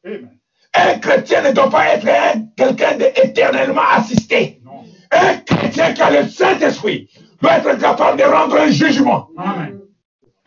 [0.05, 0.40] Amen.
[0.83, 4.61] Un chrétien ne doit pas être un- quelqu'un d'éternellement assisté.
[4.65, 4.85] Non.
[5.11, 7.11] Un chrétien qui a le Saint-Esprit
[7.43, 9.29] doit être capable de rendre un jugement.
[9.37, 9.81] Amen.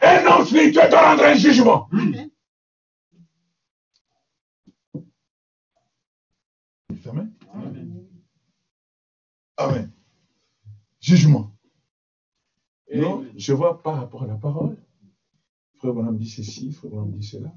[0.02, 1.88] Un homme spirituel doit rendre un jugement.
[1.94, 2.30] Amen.
[7.06, 7.34] Amen.
[7.54, 8.08] Amen.
[9.58, 9.92] Amen.
[11.00, 11.52] Jugement.
[12.94, 14.78] Non, je vois par rapport à la parole.
[15.78, 17.52] Frère Bonhomme dit ceci, frère Bonhomme dit cela.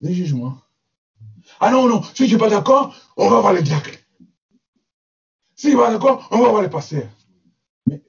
[0.00, 0.58] Les jugements.
[1.60, 3.90] Ah non, non, si tu n'es pas d'accord, on va voir le diacre.
[5.54, 7.08] Si tu n'es pas d'accord, on va voir le pasteur.
[7.86, 8.02] Mais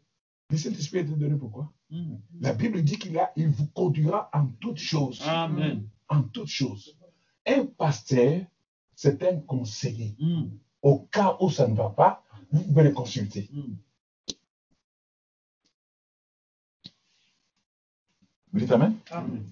[0.50, 1.72] le Saint-Esprit est donné pourquoi?
[1.90, 2.16] Mm.
[2.42, 5.22] La Bible dit qu'il a, il vous conduira en toutes choses.
[5.26, 5.88] Amen.
[6.10, 6.98] En toutes choses.
[7.46, 8.42] Un pasteur,
[8.96, 10.16] c'est un conseiller.
[10.20, 10.46] Mm.
[10.82, 13.50] Au cas où ça ne va pas, vous pouvez le consulter.
[13.52, 13.74] Mm.
[18.54, 18.96] Vous dites Amen?
[19.12, 19.44] Amen.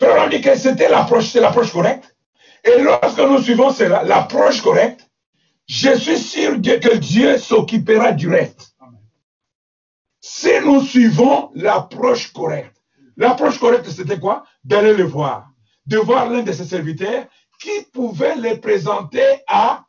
[0.00, 2.16] Frère, on dit que c'était l'approche, c'est l'approche correcte.
[2.64, 3.70] Et lorsque nous suivons
[4.04, 5.10] l'approche correcte,
[5.66, 8.74] je suis sûr que Dieu s'occupera du reste.
[10.20, 12.76] Si nous suivons l'approche correcte,
[13.16, 14.44] l'approche correcte, c'était quoi?
[14.64, 15.50] D'aller le voir.
[15.86, 17.26] De voir l'un de ses serviteurs
[17.60, 19.84] qui pouvait les présenter à,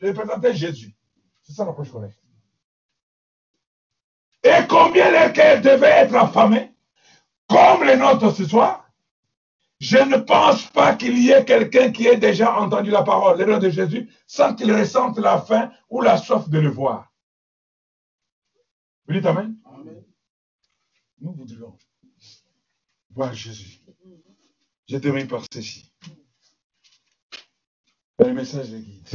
[0.00, 0.94] les présenter à Jésus.
[1.42, 2.18] C'est ça l'approche correcte.
[4.42, 6.72] Et combien le cœur devait être affamé,
[7.48, 8.83] comme le nôtre ce soir,
[9.84, 13.44] je ne pense pas qu'il y ait quelqu'un qui ait déjà entendu la parole, le
[13.44, 17.12] nom de Jésus, sans qu'il ressente la faim ou la soif de le voir.
[19.06, 19.58] Vous dites Amen?
[19.66, 20.02] Amen.
[21.20, 21.76] Nous voudrions
[23.10, 23.78] voir Jésus.
[24.88, 25.92] Je termine par ceci.
[28.20, 29.10] Le message de guide.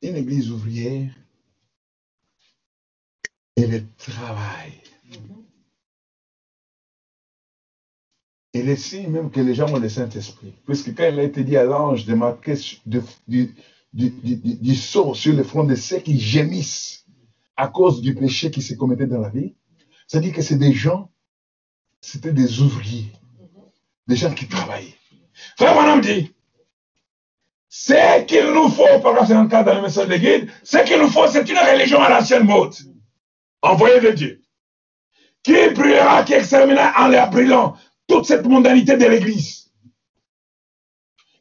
[0.00, 1.14] Une église ouvrière
[3.56, 4.80] et le travail.
[8.54, 10.52] Et le signe même que les gens ont le Saint-Esprit.
[10.66, 12.54] Puisque quand il a été dit à l'ange de marquer
[12.86, 13.02] du,
[13.94, 17.02] du, sceau sur le front de ceux qui gémissent,
[17.56, 19.54] à cause du péché qui se commettait dans la vie.
[20.06, 21.10] C'est-à-dire que c'est des gens,
[22.00, 23.12] c'était des ouvriers,
[24.06, 24.96] des gens qui travaillaient.
[25.56, 26.34] Frère Madame dit,
[27.68, 31.08] ce qu'il nous faut, par un cas dans le message de guide, ce qu'il nous
[31.08, 32.74] faut, c'est une religion à l'ancienne mode,
[33.62, 34.42] envoyée de Dieu,
[35.42, 37.76] qui brûlera, qui exterminera en la brûlant
[38.20, 39.70] cette mondanité de l'Église.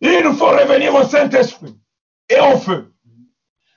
[0.02, 1.78] Il faut revenir au Saint-Esprit
[2.30, 2.94] et au feu.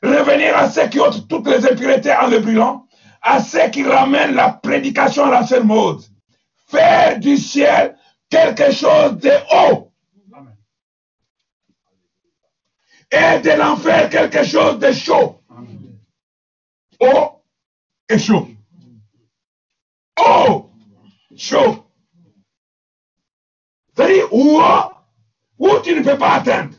[0.03, 2.87] Revenir à ceux qui ôtent toutes les impuretés en le brûlant,
[3.21, 6.03] à ceux qui ramènent la prédication à l'ancienne mode.
[6.69, 7.97] Faire du ciel
[8.31, 9.93] quelque chose de haut.
[13.11, 15.41] Et de l'enfer quelque chose de chaud.
[17.01, 17.43] Haut
[18.09, 18.49] et chaud.
[20.19, 20.71] Haut,
[21.37, 21.84] chaud.
[23.97, 24.61] C'est-à-dire où,
[25.83, 26.75] tu ne peux pas atteindre.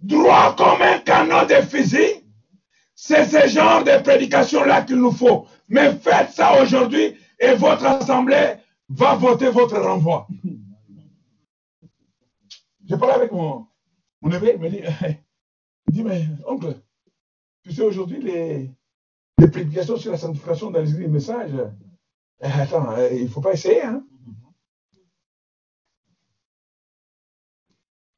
[0.00, 2.24] Droit comme un canon de fusil.
[2.94, 5.46] C'est ce genre de prédication-là qu'il nous faut.
[5.68, 8.56] Mais faites ça aujourd'hui et votre assemblée
[8.88, 10.26] va voter votre renvoi.
[12.88, 13.66] Je parlais avec mon,
[14.20, 14.82] mon neveu, il me dit,
[15.88, 16.74] il dit, mais oncle,
[17.62, 18.70] tu sais aujourd'hui les,
[19.38, 21.52] les prédications sur la sanctification dans les messages,
[22.40, 24.04] eh, attends, eh, il ne faut pas essayer, hein?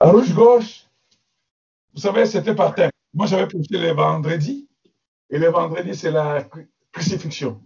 [0.00, 0.86] À rouge-gauche,
[1.94, 2.90] vous savez, c'était par thème.
[3.12, 4.68] Moi, j'avais prêché les vendredis,
[5.30, 6.46] et le vendredi, c'est la
[6.92, 7.62] crucifixion.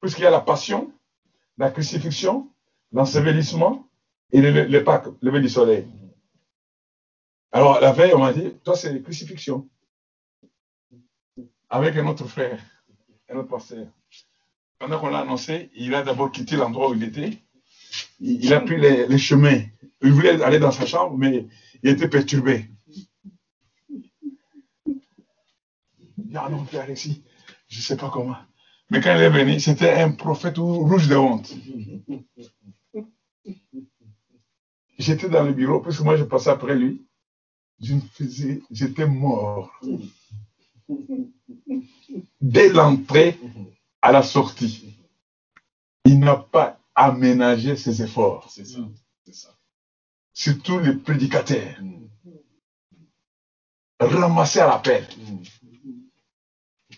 [0.00, 0.92] Puisqu'il y a la passion,
[1.56, 2.50] la crucifixion,
[2.92, 3.88] l'ensevelissement
[4.32, 5.86] et le, le Pâques, le lever du soleil.
[7.52, 9.68] Alors, la veille, on m'a dit, toi, c'est la crucifixion.
[11.70, 12.60] Avec un autre frère,
[13.30, 13.86] un autre pasteur.
[14.78, 17.38] Pendant qu'on l'a annoncé, il a d'abord quitté l'endroit où il était.
[18.20, 19.60] Il, a pris les, chemins.
[20.02, 21.46] Il voulait aller dans sa chambre, mais
[21.82, 22.70] il était perturbé.
[24.86, 27.22] Il ah non, frère Alexis,
[27.68, 28.36] je ne sais pas comment.
[28.90, 31.54] Mais quand il est venu, c'était un prophète rouge de honte.
[34.98, 37.06] J'étais dans le bureau, puisque moi je passais après lui.
[38.70, 39.70] J'étais mort.
[42.40, 43.38] Dès l'entrée
[44.00, 44.94] à la sortie,
[46.04, 48.50] il n'a pas aménagé ses efforts.
[48.52, 48.78] C'est ça.
[49.26, 49.48] C'est ça.
[50.34, 51.76] Surtout les prédicateurs.
[54.00, 55.06] Ramasser à l'appel.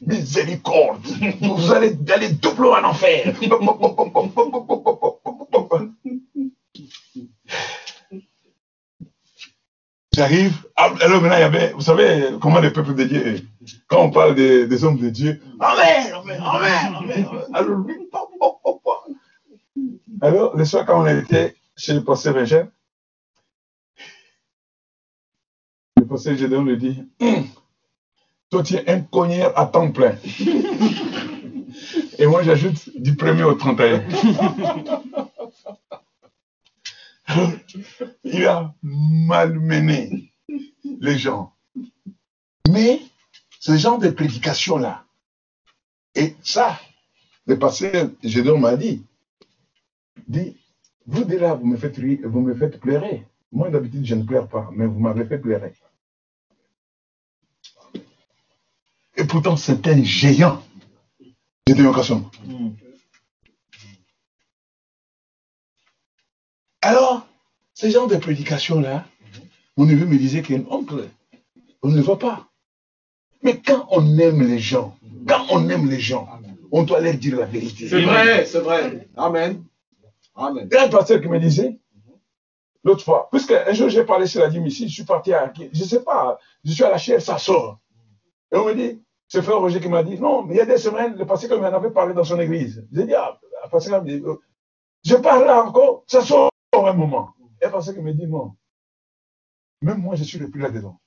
[0.03, 1.07] Miséricorde.
[1.40, 3.34] Vous allez aller doublement en enfer.
[10.14, 10.53] J'arrive.
[10.76, 13.40] ah, Alors maintenant, il y avait, vous savez comment le peuple de Dieu,
[13.88, 17.26] quand on parle des, des hommes de Dieu, Amen, Amen, Amen, Amen.
[17.55, 17.94] Alors, lui.
[20.20, 22.70] Alors, le soir, quand on était chez le pasteur Eugène,
[25.96, 27.08] le pasteur Gédéon lui dit,
[28.50, 30.16] toi, tu es un cogneur à temps plein.
[32.18, 34.04] Et moi, j'ajoute du 1er au 31.
[37.26, 37.52] Alors,
[38.24, 40.32] il a malmené
[41.00, 41.52] les gens.
[42.68, 43.00] Mais
[43.60, 45.04] ce genre de prédication-là,
[46.16, 46.80] et ça,
[47.46, 49.04] le pasteur Gédéon m'a dit,
[50.26, 50.56] dit,
[51.06, 53.26] vous de là, vous me faites rire, vous me faites pleurer.
[53.52, 55.72] Moi, d'habitude, je ne pleure pas, mais vous m'avez fait pleurer.
[59.16, 60.62] Et pourtant, c'est un géant
[61.66, 62.30] de dévocation.
[66.82, 67.26] Alors,
[67.74, 69.04] ce genre de prédication-là,
[69.76, 71.08] mon neveu me disait qu'un oncle,
[71.82, 72.49] on ne le voit pas.
[73.42, 74.96] Mais quand on aime les gens,
[75.26, 76.28] quand on aime les gens,
[76.70, 77.88] on doit leur dire la vérité.
[77.88, 79.08] C'est vrai, c'est vrai.
[79.16, 79.64] Amen.
[80.38, 80.68] Amen.
[80.70, 81.80] Il y a un pasteur qui me disait,
[82.84, 85.64] l'autre fois, puisque un jour j'ai parlé sur la ici, je suis parti à, je
[85.64, 87.80] ne sais pas, je suis à la chair, ça sort.
[88.52, 90.64] Et on me dit, c'est frère Roger qui m'a dit, non, mais il y a
[90.64, 92.86] des semaines, le pasteur qui m'en avait parlé dans son église.
[92.92, 94.36] J'ai dit, ah, le pasteur me dit, euh,
[95.04, 97.30] je parle là encore, ça sort un moment.
[97.60, 98.54] Et le pasteur qui me dit, non.
[99.82, 101.00] Même moi, je suis le plus là-dedans.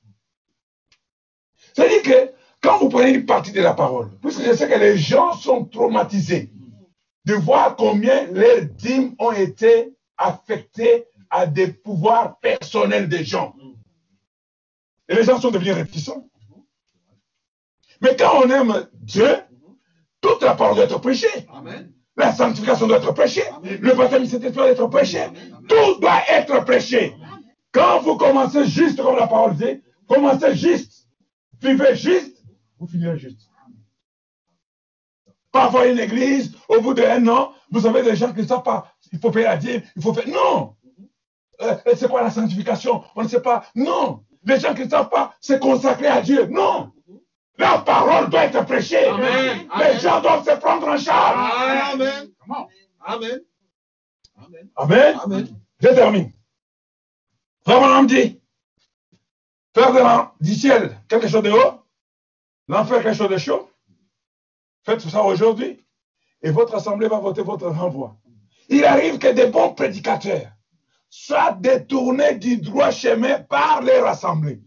[1.74, 4.98] C'est-à-dire que quand vous prenez une partie de la parole, puisque je sais que les
[4.98, 6.52] gens sont traumatisés
[7.26, 13.56] de voir combien leurs dîmes ont été affectées à des pouvoirs personnels des gens.
[15.08, 16.28] Et les gens sont devenus réticents.
[18.02, 19.38] Mais quand on aime Dieu,
[20.22, 21.48] toute la parole doit être prêchée.
[21.54, 21.92] Amen.
[22.18, 23.48] La sanctification doit être prêchée.
[23.50, 23.80] Amen.
[23.82, 25.28] Le baptême de Saint-Esprit doit être prêché.
[25.68, 27.16] Tout doit être prêché.
[27.72, 31.08] Quand vous commencez juste comme la parole dit, commencez juste,
[31.62, 32.44] vivez juste,
[32.80, 33.51] vous finirez juste.
[35.52, 38.94] Parfois, une église, au bout d'un an, vous avez des gens qui ne savent pas,
[39.12, 40.28] il faut payer la dîme, il faut faire.
[40.28, 40.76] Non!
[41.62, 43.04] Euh, c'est quoi la sanctification?
[43.16, 43.64] On ne sait pas.
[43.76, 44.24] Non!
[44.46, 46.46] Les gens qui ne savent pas se consacrer à Dieu.
[46.48, 46.92] Non!
[47.58, 49.06] La parole doit être prêchée.
[49.08, 49.68] Amen.
[49.78, 50.00] Les Amen.
[50.00, 51.52] gens doivent se prendre en charge.
[51.94, 52.32] Amen.
[52.50, 52.68] Amen.
[53.06, 53.42] Amen.
[54.76, 55.20] Amen.
[55.24, 55.48] Amen.
[55.80, 56.32] Je termine.
[57.64, 58.42] Frère Branham dit,
[59.76, 61.84] faire de l'en- du ciel quelque chose de haut,
[62.68, 63.70] l'enfer quelque chose de chaud.
[64.84, 65.86] Faites ça aujourd'hui
[66.42, 68.18] et votre assemblée va voter votre renvoi.
[68.70, 70.52] Il arrive que des bons prédicateurs
[71.10, 74.62] soient détournés du droit chemin par leur assemblée.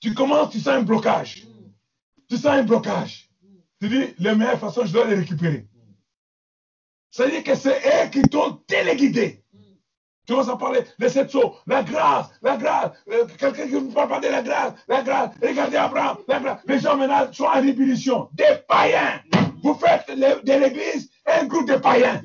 [0.00, 1.46] Tu commences, tu sens un blocage.
[2.28, 3.28] Tu sens un blocage.
[3.80, 5.68] Tu dis, la meilleure façon, je dois les récupérer.
[7.10, 9.39] C'est-à-dire que c'est eux qui t'ont téléguidé.
[10.26, 13.92] Tu commences à parler de cette chose, la grâce, la grâce, euh, quelqu'un qui ne
[13.92, 16.60] parle pas de la grâce, la grâce, regardez Abraham, la grâce.
[16.66, 19.20] Les gens maintenant sont en rébellion, des païens.
[19.62, 22.20] Vous faites le- de l'église un groupe de païens.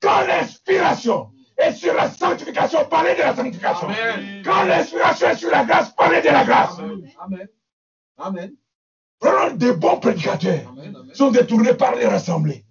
[0.00, 3.88] Quand l'inspiration est sur la sanctification, parlez de la sanctification.
[3.88, 4.42] Amen.
[4.44, 6.78] Quand l'inspiration est sur la grâce, parlez de la grâce.
[7.18, 7.48] Amen.
[8.18, 8.52] Amen.
[9.18, 10.72] Prenons des bons prédicateurs.
[10.72, 10.94] Amen.
[11.14, 12.64] Sont détournés par les rassemblées.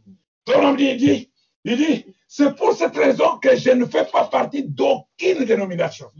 [0.45, 1.31] Ton homme dit,
[1.65, 6.11] il dit, c'est pour cette raison que je ne fais pas partie d'aucune dénomination.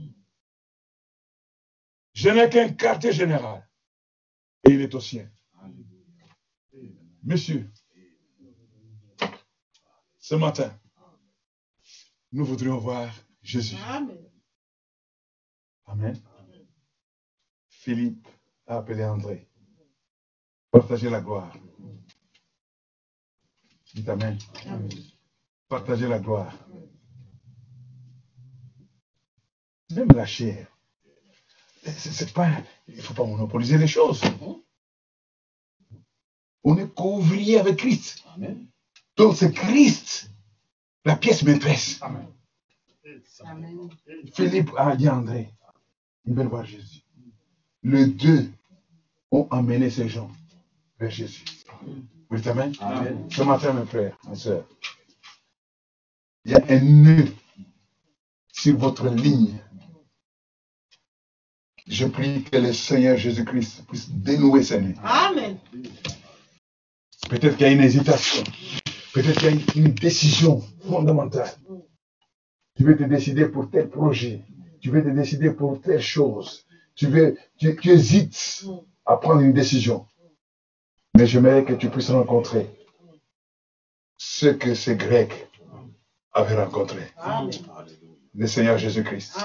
[2.14, 3.68] Je n'ai qu'un quartier général.
[4.68, 5.30] Et il est au sien.
[7.24, 7.70] Monsieur,
[10.18, 10.76] ce matin,
[12.32, 13.14] nous voudrions voir
[13.44, 13.76] Jésus.
[13.88, 14.18] Amen.
[15.86, 16.20] Amen.
[17.68, 18.28] Philippe
[18.66, 19.48] a appelé André.
[20.72, 21.54] Partagez la gloire.
[23.94, 24.38] Dites Amen.
[25.70, 26.54] Partagez la gloire.
[29.92, 30.68] Même la chair.
[31.84, 32.50] C'est pas,
[32.88, 34.22] il ne faut pas monopoliser les choses.
[36.64, 38.24] On est co-ouvrier avec Christ.
[38.36, 38.68] Amen.
[39.18, 40.32] Donc c'est Christ,
[41.06, 42.00] la pièce maîtresse.
[42.02, 42.28] Amen.
[44.34, 45.54] Philippe a dit à André,
[46.26, 47.02] ils veulent voir Jésus.
[47.84, 48.50] Les deux
[49.32, 50.32] ont amené ces gens
[51.00, 51.46] vers Jésus.
[52.30, 52.74] Vous dites Amen?
[52.80, 53.30] Amen.
[53.30, 54.66] Ce matin, mes frères, mes soeurs,
[56.46, 57.28] il y a un nœud
[58.54, 59.60] sur votre ligne.
[61.88, 64.96] Je prie que le Seigneur Jésus-Christ puisse dénouer ces nœuds.
[65.04, 65.58] Amen.
[67.30, 68.44] Peut-être qu'il y a une hésitation.
[69.14, 71.52] Peut-être qu'il y a une, une décision fondamentale.
[72.76, 74.44] Tu veux te décider pour tel projet.
[74.82, 76.66] Tu veux te décider pour telle chose.
[76.96, 78.66] Tu, veux, tu, tu hésites
[79.06, 80.08] à prendre une décision.
[81.16, 82.68] Mais j'aimerais que tu puisses rencontrer
[84.18, 85.50] ce que ces Grecs
[86.36, 87.00] avaient rencontré.
[87.18, 87.50] Amen.
[88.36, 89.38] Le Seigneur Jésus-Christ.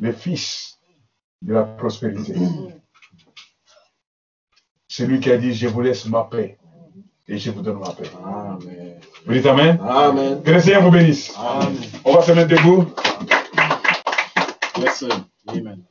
[0.00, 0.78] Le Fils
[1.42, 2.34] de la prospérité.
[4.88, 6.58] Celui qui a dit, je vous laisse ma paix
[7.28, 8.10] et je vous donne ma paix.
[8.24, 9.00] Amen.
[9.26, 9.78] Vous dites Amen?
[9.80, 10.42] Amen.
[10.42, 11.32] Que le Seigneur vous bénisse.
[11.36, 11.76] Amen.
[12.04, 12.86] On va se mettre debout.
[14.78, 15.24] Yes, sir.
[15.48, 15.82] Amen.